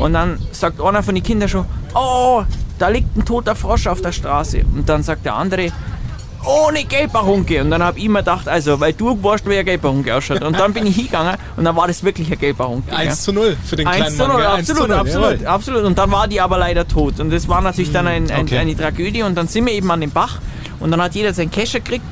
Und 0.00 0.14
dann 0.14 0.40
sagt 0.50 0.80
einer 0.80 1.04
von 1.04 1.14
den 1.14 1.22
Kindern 1.22 1.48
schon, 1.48 1.66
oh, 1.94 2.42
da 2.80 2.88
liegt 2.88 3.16
ein 3.16 3.24
toter 3.24 3.54
Frosch 3.54 3.86
auf 3.86 4.00
der 4.02 4.10
Straße. 4.10 4.64
Und 4.74 4.88
dann 4.88 5.04
sagt 5.04 5.24
der 5.24 5.36
andere, 5.36 5.70
ohne 6.46 6.84
Gelbbachunke. 6.84 7.60
Und 7.60 7.70
dann 7.70 7.82
habe 7.82 7.98
ich 7.98 8.08
mir 8.08 8.20
gedacht, 8.20 8.48
also, 8.48 8.80
weil 8.80 8.92
du 8.92 9.22
weißt, 9.22 9.48
wie 9.48 9.58
ein 9.58 9.64
Gelbbachunke 9.64 10.14
ausschaut. 10.14 10.42
Und 10.42 10.58
dann 10.58 10.72
bin 10.72 10.86
ich 10.86 10.96
hingegangen 10.96 11.36
und 11.56 11.64
dann 11.64 11.76
war 11.76 11.86
das 11.88 12.02
wirklich 12.02 12.30
ein 12.30 12.38
Gelbbachunke. 12.38 12.94
1 12.94 13.22
zu 13.22 13.32
0 13.32 13.56
für 13.64 13.76
den 13.76 13.86
1 13.86 13.96
kleinen 13.96 14.16
zu 14.16 14.18
0, 14.18 14.28
Mann. 14.28 14.36
gell? 14.36 14.46
1 14.46 14.70
absolut, 14.70 14.82
zu 14.82 14.88
0, 14.88 14.98
absolut, 14.98 15.32
jawohl. 15.32 15.46
absolut. 15.46 15.84
Und 15.84 15.98
dann 15.98 16.10
war 16.10 16.28
die 16.28 16.40
aber 16.40 16.58
leider 16.58 16.86
tot. 16.86 17.20
Und 17.20 17.30
das 17.30 17.48
war 17.48 17.60
natürlich 17.60 17.92
dann 17.92 18.06
ein, 18.06 18.30
ein, 18.30 18.46
okay. 18.46 18.58
eine 18.58 18.76
Tragödie. 18.76 19.22
Und 19.22 19.36
dann 19.36 19.48
sind 19.48 19.66
wir 19.66 19.72
eben 19.72 19.90
an 19.90 20.00
dem 20.00 20.10
Bach 20.10 20.38
und 20.80 20.90
dann 20.90 21.02
hat 21.02 21.14
jeder 21.14 21.34
seinen 21.34 21.50
Kescher 21.50 21.80
gekriegt 21.80 22.04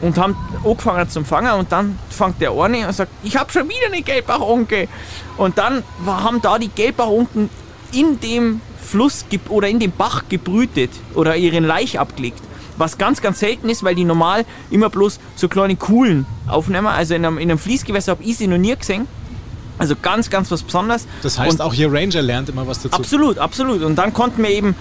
und 0.00 0.18
haben 0.18 0.36
angefangen 0.64 1.08
zum 1.08 1.24
Fangen. 1.24 1.52
Und 1.52 1.70
dann 1.72 1.98
fängt 2.10 2.40
der 2.40 2.52
eine 2.52 2.86
und 2.86 2.92
sagt, 2.92 3.12
ich 3.22 3.36
habe 3.36 3.50
schon 3.52 3.68
wieder 3.68 3.86
eine 3.86 4.02
Gelbbachunke. 4.02 4.88
Und 5.36 5.58
dann 5.58 5.84
haben 6.04 6.42
da 6.42 6.58
die 6.58 6.68
Gelbbachunken 6.68 7.48
in 7.92 8.18
dem 8.20 8.60
Fluss 8.80 9.24
oder 9.48 9.68
in 9.68 9.78
dem 9.78 9.92
Bach 9.92 10.24
gebrütet 10.28 10.90
oder 11.14 11.36
ihren 11.36 11.64
Laich 11.64 11.98
abgelegt. 11.98 12.42
Was 12.78 12.96
ganz, 12.96 13.20
ganz 13.20 13.40
selten 13.40 13.68
ist, 13.68 13.82
weil 13.84 13.94
die 13.94 14.04
normal 14.04 14.44
immer 14.70 14.88
bloß 14.88 15.18
so 15.36 15.48
kleine 15.48 15.76
Kuhlen 15.76 16.26
aufnehmen. 16.46 16.86
Also 16.86 17.14
in 17.14 17.24
einem, 17.24 17.38
in 17.38 17.50
einem 17.50 17.58
Fließgewässer 17.58 18.12
habe 18.12 18.22
ich 18.24 18.36
sie 18.38 18.46
noch 18.46 18.56
nie 18.58 18.74
gesehen. 18.76 19.06
Also 19.78 19.94
ganz, 20.00 20.30
ganz 20.30 20.50
was 20.50 20.62
Besonderes. 20.62 21.06
Das 21.22 21.38
heißt, 21.38 21.52
Und- 21.52 21.60
auch 21.60 21.74
hier 21.74 21.92
Ranger 21.92 22.22
lernt 22.22 22.48
immer 22.48 22.66
was 22.66 22.82
dazu. 22.82 22.96
Absolut, 22.96 23.38
absolut. 23.38 23.82
Und 23.82 23.96
dann 23.96 24.12
konnten 24.12 24.42
wir 24.42 24.50
eben 24.50 24.74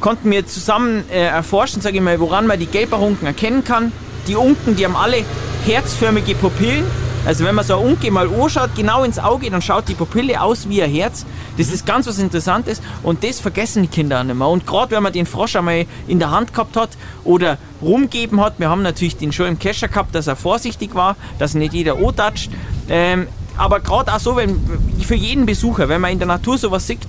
konnten 0.00 0.30
wir 0.30 0.46
zusammen 0.46 1.04
äh, 1.10 1.22
erforschen, 1.24 1.80
sage 1.80 1.96
ich 1.96 2.02
mal, 2.02 2.20
woran 2.20 2.46
man 2.46 2.58
die 2.58 2.66
Gelbbachunken 2.66 3.26
erkennen 3.26 3.64
kann. 3.64 3.90
Die 4.28 4.34
Unken, 4.36 4.76
die 4.76 4.84
haben 4.84 4.96
alle 4.96 5.24
herzförmige 5.64 6.34
Pupillen. 6.34 6.84
Also 7.26 7.44
wenn 7.44 7.54
man 7.54 7.64
so 7.64 7.78
eine 7.78 7.86
Unke 7.86 8.10
mal 8.10 8.28
anschaut, 8.28 8.70
genau 8.76 9.02
ins 9.02 9.18
Auge, 9.18 9.50
dann 9.50 9.62
schaut 9.62 9.88
die 9.88 9.94
Pupille 9.94 10.42
aus 10.42 10.68
wie 10.68 10.82
ein 10.82 10.90
Herz. 10.90 11.24
Das 11.56 11.68
ist 11.68 11.86
ganz 11.86 12.06
was 12.06 12.18
Interessantes 12.18 12.82
und 13.02 13.24
das 13.24 13.40
vergessen 13.40 13.82
die 13.82 13.88
Kinder 13.88 14.20
auch 14.20 14.24
nicht 14.24 14.36
mehr. 14.36 14.48
Und 14.48 14.66
gerade 14.66 14.90
wenn 14.90 15.02
man 15.02 15.12
den 15.12 15.24
Frosch 15.24 15.56
einmal 15.56 15.86
in 16.06 16.18
der 16.18 16.30
Hand 16.30 16.52
gehabt 16.52 16.76
hat 16.76 16.90
oder 17.24 17.56
rumgeben 17.80 18.40
hat, 18.42 18.58
wir 18.58 18.68
haben 18.68 18.82
natürlich 18.82 19.16
den 19.16 19.32
schon 19.32 19.46
im 19.46 19.58
Kescher 19.58 19.88
gehabt, 19.88 20.14
dass 20.14 20.26
er 20.26 20.36
vorsichtig 20.36 20.94
war, 20.94 21.16
dass 21.38 21.54
nicht 21.54 21.72
jeder 21.72 21.96
antatscht. 21.96 22.50
Ähm, 22.90 23.26
aber 23.56 23.80
gerade 23.80 24.12
auch 24.12 24.20
so, 24.20 24.36
wenn, 24.36 24.60
für 25.00 25.14
jeden 25.14 25.46
Besucher, 25.46 25.88
wenn 25.88 26.02
man 26.02 26.12
in 26.12 26.18
der 26.18 26.28
Natur 26.28 26.58
sowas 26.58 26.86
sieht, 26.86 27.00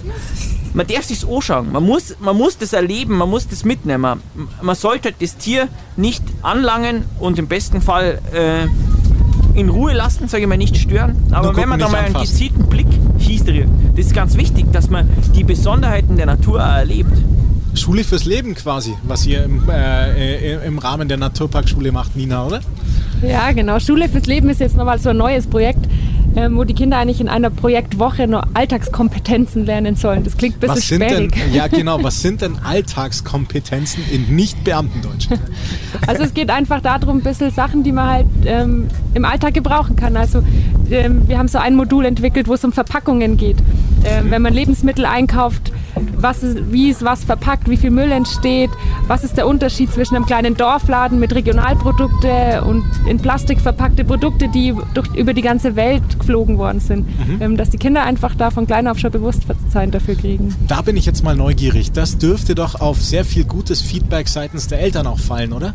man 0.73 0.87
darf 0.87 1.03
sich's 1.03 1.25
anschauen. 1.25 1.71
Man 1.71 1.83
muss, 1.83 2.15
man 2.19 2.37
muss 2.37 2.57
das 2.57 2.73
erleben, 2.73 3.17
man 3.17 3.29
muss 3.29 3.47
das 3.47 3.65
mitnehmen. 3.65 4.21
Man 4.61 4.75
sollte 4.75 5.13
das 5.17 5.37
Tier 5.37 5.67
nicht 5.95 6.23
anlangen 6.41 7.05
und 7.19 7.39
im 7.39 7.47
besten 7.47 7.81
Fall 7.81 8.19
äh, 8.33 8.67
in 9.55 9.69
Ruhe 9.69 9.93
lassen, 9.93 10.27
sage 10.27 10.43
ich 10.43 10.49
mal, 10.49 10.57
nicht 10.57 10.77
stören. 10.77 11.15
Aber 11.31 11.55
wenn 11.55 11.69
man 11.69 11.79
da 11.79 11.87
mal 11.87 11.97
einen 11.97 12.07
anfassen. 12.07 12.33
gezielten 12.33 12.65
Blick 12.67 12.87
hiestert, 13.17 13.65
das 13.95 14.07
ist 14.07 14.13
ganz 14.13 14.35
wichtig, 14.37 14.71
dass 14.71 14.89
man 14.89 15.09
die 15.35 15.43
Besonderheiten 15.43 16.17
der 16.17 16.25
Natur 16.25 16.61
auch 16.61 16.75
erlebt. 16.75 17.11
Schule 17.73 18.03
fürs 18.03 18.25
Leben 18.25 18.55
quasi, 18.55 18.93
was 19.03 19.25
ihr 19.25 19.43
im, 19.43 19.67
äh, 19.69 20.55
äh, 20.55 20.65
im 20.65 20.79
Rahmen 20.79 21.07
der 21.07 21.17
Naturparkschule 21.17 21.91
macht, 21.91 22.15
Nina, 22.15 22.45
oder? 22.45 22.61
Ja, 23.21 23.51
genau. 23.51 23.79
Schule 23.79 24.09
fürs 24.09 24.25
Leben 24.25 24.49
ist 24.49 24.59
jetzt 24.59 24.77
nochmal 24.77 24.99
so 24.99 25.09
ein 25.09 25.17
neues 25.17 25.47
Projekt, 25.47 25.85
ähm, 26.35 26.57
wo 26.57 26.63
die 26.63 26.73
Kinder 26.73 26.97
eigentlich 26.97 27.21
in 27.21 27.29
einer 27.29 27.49
Projektwoche 27.49 28.27
nur 28.27 28.43
Alltagskompetenzen 28.53 29.65
lernen 29.65 29.95
sollen. 29.95 30.23
Das 30.23 30.37
klingt 30.37 30.57
ein 30.57 30.59
bisschen 30.59 30.75
Was 30.75 30.87
sind 30.87 31.01
denn, 31.01 31.29
sperrig. 31.31 31.53
ja 31.53 31.67
genau, 31.67 32.03
was 32.03 32.21
sind 32.21 32.41
denn 32.41 32.57
Alltagskompetenzen 32.63 34.03
in 34.11 34.35
Nicht-Beamtendeutsch? 34.35 35.27
Also 36.07 36.23
es 36.23 36.33
geht 36.33 36.49
einfach 36.49 36.81
darum, 36.81 37.17
ein 37.17 37.23
bisschen 37.23 37.51
Sachen, 37.51 37.83
die 37.83 37.93
man 37.93 38.09
halt 38.09 38.27
ähm, 38.45 38.89
im 39.13 39.23
Alltag 39.23 39.53
gebrauchen 39.53 39.95
kann. 39.95 40.17
Also 40.17 40.43
ähm, 40.91 41.27
wir 41.27 41.37
haben 41.37 41.47
so 41.47 41.57
ein 41.57 41.75
Modul 41.75 42.05
entwickelt, 42.05 42.47
wo 42.49 42.53
es 42.53 42.63
um 42.65 42.73
Verpackungen 42.73 43.37
geht. 43.37 43.57
Ähm, 44.03 44.29
wenn 44.29 44.41
man 44.41 44.53
Lebensmittel 44.53 45.05
einkauft, 45.05 45.71
was 46.17 46.43
ist, 46.43 46.71
wie 46.71 46.89
ist 46.89 47.03
was 47.03 47.23
verpackt, 47.23 47.69
wie 47.69 47.77
viel 47.77 47.91
Müll 47.91 48.11
entsteht, 48.11 48.69
was 49.07 49.23
ist 49.23 49.37
der 49.37 49.47
Unterschied 49.47 49.91
zwischen 49.91 50.15
einem 50.15 50.25
kleinen 50.25 50.55
Dorfladen 50.55 51.19
mit 51.19 51.33
Regionalprodukte 51.33 52.63
und 52.65 52.83
in 53.07 53.19
Plastik 53.19 53.59
verpackte 53.59 54.03
Produkte, 54.03 54.49
die 54.49 54.73
durch, 54.93 55.07
über 55.15 55.33
die 55.33 55.41
ganze 55.41 55.75
Welt 55.75 56.03
geflogen 56.19 56.57
worden 56.57 56.79
sind. 56.79 57.07
Ähm, 57.39 57.57
dass 57.57 57.69
die 57.69 57.77
Kinder 57.77 58.03
einfach 58.03 58.35
da 58.35 58.51
von 58.51 58.67
klein 58.67 58.87
auf 58.87 58.99
schon 58.99 59.11
Bewusstsein 59.11 59.91
dafür 59.91 60.15
kriegen. 60.15 60.55
Da 60.67 60.81
bin 60.81 60.97
ich 60.97 61.05
jetzt 61.05 61.23
mal 61.23 61.35
neugierig. 61.35 61.91
Das 61.91 62.17
dürfte 62.17 62.55
doch 62.55 62.75
auf 62.75 63.01
sehr 63.01 63.25
viel 63.25 63.45
gutes 63.45 63.81
Feedback 63.81 64.27
seitens 64.27 64.67
der 64.67 64.79
Eltern 64.79 65.07
auch 65.07 65.19
fallen, 65.19 65.53
oder? 65.53 65.73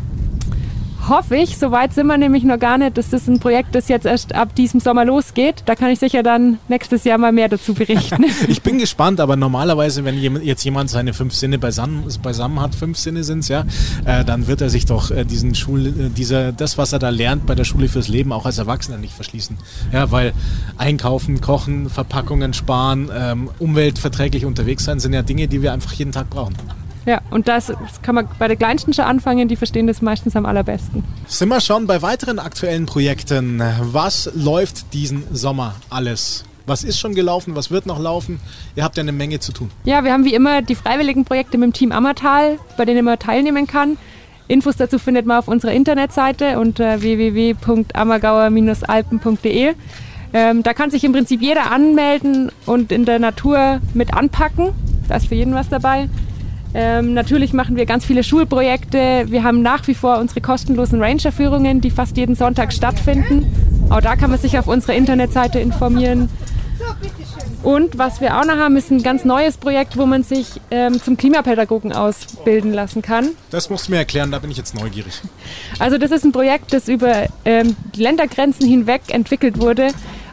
Hoffe 1.09 1.37
ich. 1.37 1.59
Soweit 1.59 1.93
sind 1.95 2.07
wir 2.07 2.19
nämlich 2.19 2.45
noch 2.45 2.59
gar 2.59 2.79
nicht. 2.79 2.97
Das 2.97 3.13
ist 3.13 3.29
ein 3.29 3.41
Projekt, 3.41 3.75
das 3.75 3.89
jetzt 3.89 4.07
erst 4.07 4.35
ab 4.35 4.55
diesem 4.55 4.81
Sommer 4.81 5.05
losgeht. 5.05 5.63
Da 5.67 5.75
kann 5.75 5.91
ich 5.91 5.99
sicher 5.99 6.23
dann 6.23 6.59
nächstes 6.69 7.05
Jahr 7.05 7.19
mal 7.19 7.33
mehr 7.33 7.49
dazu 7.49 7.75
berichten. 7.75 8.25
Ich 8.49 8.63
bin 8.63 8.79
gespannt, 8.79 9.21
aber 9.21 9.37
normalerweise, 9.37 10.05
wenn 10.05 10.17
jetzt 10.43 10.65
jemand 10.65 10.91
seine 10.91 11.13
fünf 11.13 11.35
Sinne 11.35 11.59
beisammen, 11.59 12.05
beisammen 12.23 12.61
hat, 12.61 12.75
fünf 12.75 12.99
Sinne 12.99 13.23
sind 13.23 13.41
es 13.41 13.49
ja, 13.49 13.65
äh, 14.05 14.25
dann 14.25 14.47
wird 14.47 14.61
er 14.61 14.71
sich 14.71 14.87
doch 14.87 15.11
äh, 15.11 15.25
diesen 15.25 15.55
Schul, 15.55 15.87
äh, 15.87 15.93
dieser, 16.11 16.53
das, 16.53 16.79
was 16.79 16.93
er 16.93 16.99
da 16.99 17.11
lernt 17.11 17.47
bei 17.47 17.55
der 17.55 17.65
Schule 17.65 17.89
fürs 17.89 18.09
Leben, 18.09 18.33
auch 18.33 18.47
als 18.47 18.59
Erwachsener 18.59 18.99
nicht 18.99 19.15
verschließen. 19.15 19.57
Ja, 19.93 20.11
weil 20.11 20.33
einkaufen, 20.79 21.41
kochen, 21.41 21.91
Verpackungen 21.91 22.55
sparen, 22.55 23.11
ähm, 23.15 23.51
umweltverträglich 23.59 24.45
unterwegs 24.45 24.85
sein, 24.85 25.01
sind 25.01 25.13
ja 25.13 25.23
Dinge, 25.23 25.49
die 25.49 25.63
wir 25.63 25.73
einfach 25.73 25.93
jeden 25.93 26.13
Tag 26.13 26.31
brauchen. 26.31 26.55
Ja, 27.07 27.21
und 27.31 27.49
das, 27.49 27.73
kann 28.03 28.15
man 28.15 28.29
bei 28.39 28.47
der 28.47 28.57
Kleinsten 28.57 28.93
schon 28.93 29.07
anfangen. 29.07 29.49
Die 29.49 29.57
verstehen 29.57 29.87
das 29.87 30.03
meistens 30.03 30.37
am 30.37 30.45
allerbesten. 30.47 31.03
Sind 31.27 31.49
wir 31.49 31.61
schon 31.61 31.87
bei 31.87 32.03
weiteren 32.03 32.39
aktuellen 32.39 32.87
Projekten? 32.87 33.63
Was 33.81 34.31
läuft 34.35 34.93
diesen 34.93 35.25
Sommer 35.35 35.75
alles? 35.89 36.45
Was 36.67 36.85
ist 36.85 37.01
schon 37.01 37.15
gelaufen? 37.15 37.57
Was 37.57 37.71
wird 37.71 37.87
noch 37.87 37.99
laufen? 37.99 38.39
Ihr 38.77 38.85
habt 38.85 38.97
ja 38.97 39.03
eine 39.03 39.13
Menge 39.13 39.41
zu 39.41 39.53
tun. 39.53 39.71
Ja, 39.85 40.05
wir 40.05 40.13
haben 40.13 40.25
wie 40.25 40.35
immer 40.35 40.61
die 40.63 40.75
freiwilligen 40.75 41.25
Projekte 41.25 41.59
mit 41.59 41.69
dem 41.69 41.73
Team 41.73 41.91
Ammertal, 41.91 42.59
bei 42.77 42.85
denen 42.85 43.05
man 43.05 43.19
teilnehmen 43.19 43.67
kann. 43.67 43.97
Infos 44.47 44.77
dazu 44.77 44.99
findet 44.99 45.25
man 45.27 45.39
auf 45.39 45.49
unserer 45.49 45.73
Internetseite 45.73 46.59
unter 46.59 47.01
www.ammergauer-alpen.de. 47.01 49.75
Ähm, 50.33 50.63
da 50.63 50.75
kann 50.75 50.91
sich 50.91 51.03
im 51.03 51.11
Prinzip 51.13 51.43
jeder 51.43 51.73
anmelden 51.73 52.53
und 52.67 52.93
in 52.93 53.05
der 53.05 53.19
Natur 53.19 53.81
mit 53.95 54.15
anpacken. 54.15 54.71
Da 55.09 55.17
ist 55.17 55.27
für 55.27 55.35
jeden 55.35 55.55
was 55.55 55.69
dabei. 55.69 56.09
Ähm, 56.75 57.15
natürlich 57.15 57.53
machen 57.53 57.77
wir 57.77 57.87
ganz 57.87 58.05
viele 58.05 58.23
Schulprojekte. 58.23 59.27
Wir 59.27 59.43
haben 59.43 59.63
nach 59.63 59.87
wie 59.89 59.95
vor 59.95 60.19
unsere 60.19 60.41
kostenlosen 60.41 61.03
Ranger-Führungen, 61.03 61.81
die 61.81 61.91
fast 61.91 62.17
jeden 62.17 62.37
Sonntag 62.37 62.73
stattfinden. 62.73 63.47
Auch 63.91 64.01
da 64.01 64.15
kann 64.17 64.31
man 64.31 64.39
sich 64.39 64.59
auf 64.59 64.69
unserer 64.69 64.95
Internetseite 64.95 65.59
informieren. 65.59 66.29
Und 67.63 67.99
was 67.99 68.21
wir 68.21 68.39
auch 68.39 68.45
noch 68.47 68.57
haben, 68.57 68.77
ist 68.77 68.91
ein 68.91 69.03
ganz 69.03 69.25
neues 69.25 69.59
Projekt, 69.59 69.99
wo 69.99 70.07
man 70.07 70.23
sich 70.23 70.61
ähm, 70.71 71.01
zum 71.03 71.17
Klimapädagogen 71.17 71.93
ausbilden 71.93 72.73
lassen 72.73 73.03
kann. 73.03 73.31
Das 73.51 73.69
musst 73.69 73.89
du 73.89 73.93
mir 73.93 73.99
erklären, 73.99 74.31
da 74.31 74.39
bin 74.39 74.51
ich 74.51 74.57
jetzt 74.57 74.75
neugierig. 74.75 75.21
Also 75.79 75.99
das 75.99 76.11
ist 76.11 76.25
ein 76.25 76.33
Projekt, 76.33 76.73
das 76.73 76.89
über 76.89 77.27
ähm, 77.45 77.77
Ländergrenzen 77.97 78.67
hinweg 78.67 79.03
entwickelt 79.09 79.61
wurde. 79.61 79.89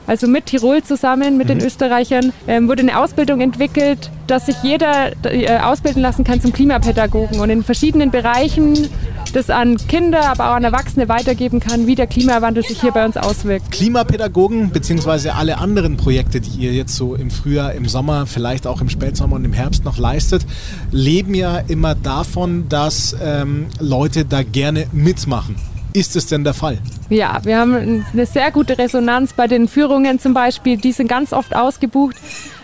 Also 0.08 0.28
mit 0.28 0.46
Tirol 0.48 0.82
zusammen, 0.84 1.38
mit 1.38 1.50
den 1.50 1.62
Österreichern, 1.62 2.32
ähm, 2.48 2.70
wurde 2.70 2.82
eine 2.82 2.98
Ausbildung 2.98 3.42
entwickelt, 3.42 4.10
dass 4.26 4.46
sich 4.46 4.56
jeder 4.64 5.12
äh, 5.24 5.60
ausbilden 5.60 6.02
lassen 6.02 6.24
kann 6.24 6.42
zum 6.42 6.54
Klimapädagogen 6.54 7.40
und 7.42 7.50
in 7.50 7.64
verschiedenen 7.64 8.10
Bereichen 8.10 8.88
das 9.34 9.50
an 9.50 9.76
Kinder, 9.76 10.30
aber 10.30 10.52
auch 10.52 10.56
an 10.56 10.64
Erwachsene 10.64 11.10
weitergeben 11.10 11.60
kann, 11.60 11.88
wie 11.88 11.96
der 11.96 12.08
Klimawandel 12.08 12.64
sich 12.64 12.80
hier 12.80 12.92
bei 12.92 13.06
uns 13.06 13.18
auswirkt. 13.18 13.72
Klimapädagogen 13.72 14.72
beziehungsweise 14.72 15.36
alle 15.36 15.58
anderen 15.58 15.98
Projekte, 15.98 16.40
die 16.40 16.58
ihr 16.62 16.74
jetzt 16.74 16.96
so 16.96 17.14
im 17.16 17.30
Frühjahr, 17.30 17.74
im 17.74 17.88
Sommer, 17.88 18.26
vielleicht 18.26 18.66
auch 18.66 18.80
im 18.80 18.90
Spätsommer 18.90 19.36
und 19.36 19.44
im 19.44 19.54
Herbst 19.54 19.84
noch 19.84 19.98
leistet, 19.98 20.46
leben 20.92 21.34
ja 21.34 21.58
immer 21.58 21.96
davon, 21.96 22.70
dass 22.70 23.16
ähm, 23.22 23.68
Leute 23.80 24.24
da 24.24 24.44
gerne 24.44 24.88
mitmachen. 24.94 25.56
Ist 25.98 26.16
es 26.16 26.28
denn 26.28 26.44
der 26.44 26.54
Fall? 26.54 26.78
Ja, 27.10 27.40
wir 27.42 27.58
haben 27.58 28.06
eine 28.14 28.26
sehr 28.28 28.52
gute 28.52 28.78
Resonanz 28.78 29.34
bei 29.34 29.48
den 29.48 29.68
Führungen 29.68 30.20
zum 30.20 30.32
Beispiel. 30.32 30.78
Die 30.78 30.92
sind 30.92 31.08
ganz 31.08 31.34
oft 31.34 31.56
ausgebucht. 31.56 32.16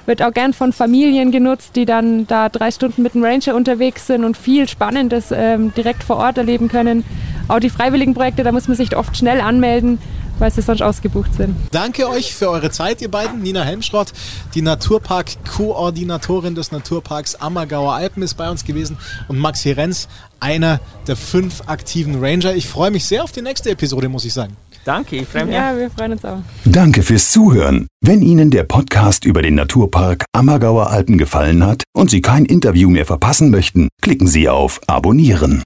Wird 0.06 0.22
auch 0.22 0.32
gern 0.32 0.54
von 0.54 0.72
Familien 0.72 1.32
genutzt, 1.32 1.76
die 1.76 1.86
dann 1.86 2.28
da 2.28 2.50
drei 2.50 2.70
Stunden 2.70 3.02
mit 3.02 3.16
dem 3.16 3.24
Ranger 3.24 3.56
unterwegs 3.56 4.06
sind 4.06 4.24
und 4.24 4.38
viel 4.38 4.70
Spannendes 4.70 5.32
ähm, 5.32 5.74
direkt 5.74 6.04
vor 6.04 6.18
Ort 6.18 6.38
erleben 6.38 6.68
können. 6.68 7.04
Auch 7.48 7.60
die 7.60 7.72
freiwilligen 7.72 8.14
Projekte, 8.14 8.44
da 8.44 8.52
muss 8.52 8.68
man 8.68 8.78
sich 8.78 8.96
oft 8.96 9.18
schnell 9.18 9.42
anmelden, 9.42 9.98
weil 10.44 10.52
sie 10.52 10.62
sonst 10.62 10.82
ausgebucht 10.82 11.34
sind. 11.36 11.56
Danke 11.72 12.10
euch 12.10 12.36
für 12.36 12.50
eure 12.50 12.70
Zeit, 12.70 13.02
ihr 13.02 13.10
beiden. 13.10 13.42
Nina 13.42 13.64
Helmschrott, 13.64 14.12
die 14.54 14.62
Naturpark-Koordinatorin 14.62 16.54
des 16.54 16.74
Naturparks 16.74 17.36
Ammergauer 17.36 17.94
Alpen, 17.94 18.22
ist 18.24 18.34
bei 18.34 18.52
uns 18.52 18.66
gewesen. 18.66 18.98
Und 19.30 19.40
Max 19.40 19.64
Herenz, 19.64 20.10
einer 20.42 20.82
der 21.08 21.16
fünf 21.16 21.62
aktiven 21.68 22.22
Ranger. 22.22 22.56
Ich 22.56 22.68
freue 22.68 22.92
mich 22.92 23.06
sehr 23.06 23.24
auf 23.24 23.32
die 23.32 23.42
nächste 23.42 23.70
Episode, 23.70 24.10
muss 24.10 24.26
ich 24.26 24.34
sagen. 24.34 24.58
Danke, 24.84 25.16
ich 25.16 25.30
freue 25.30 25.46
mich. 25.46 25.56
Ja, 25.56 25.78
wir 25.78 25.90
freuen 25.90 26.12
uns 26.12 26.26
auch. 26.26 26.40
Danke 26.66 27.04
fürs 27.04 27.32
Zuhören. 27.32 27.88
Wenn 28.02 28.22
Ihnen 28.22 28.52
der 28.52 28.64
Podcast 28.64 29.24
über 29.24 29.42
den 29.42 29.56
Naturpark 29.56 30.26
Ammergauer 30.34 30.90
Alpen 30.90 31.18
gefallen 31.18 31.66
hat 31.66 31.84
und 31.96 32.10
Sie 32.12 32.20
kein 32.22 32.44
Interview 32.44 32.90
mehr 32.90 33.06
verpassen 33.06 33.50
möchten, 33.50 33.88
klicken 34.02 34.28
Sie 34.28 34.50
auf 34.50 34.82
Abonnieren. 34.88 35.62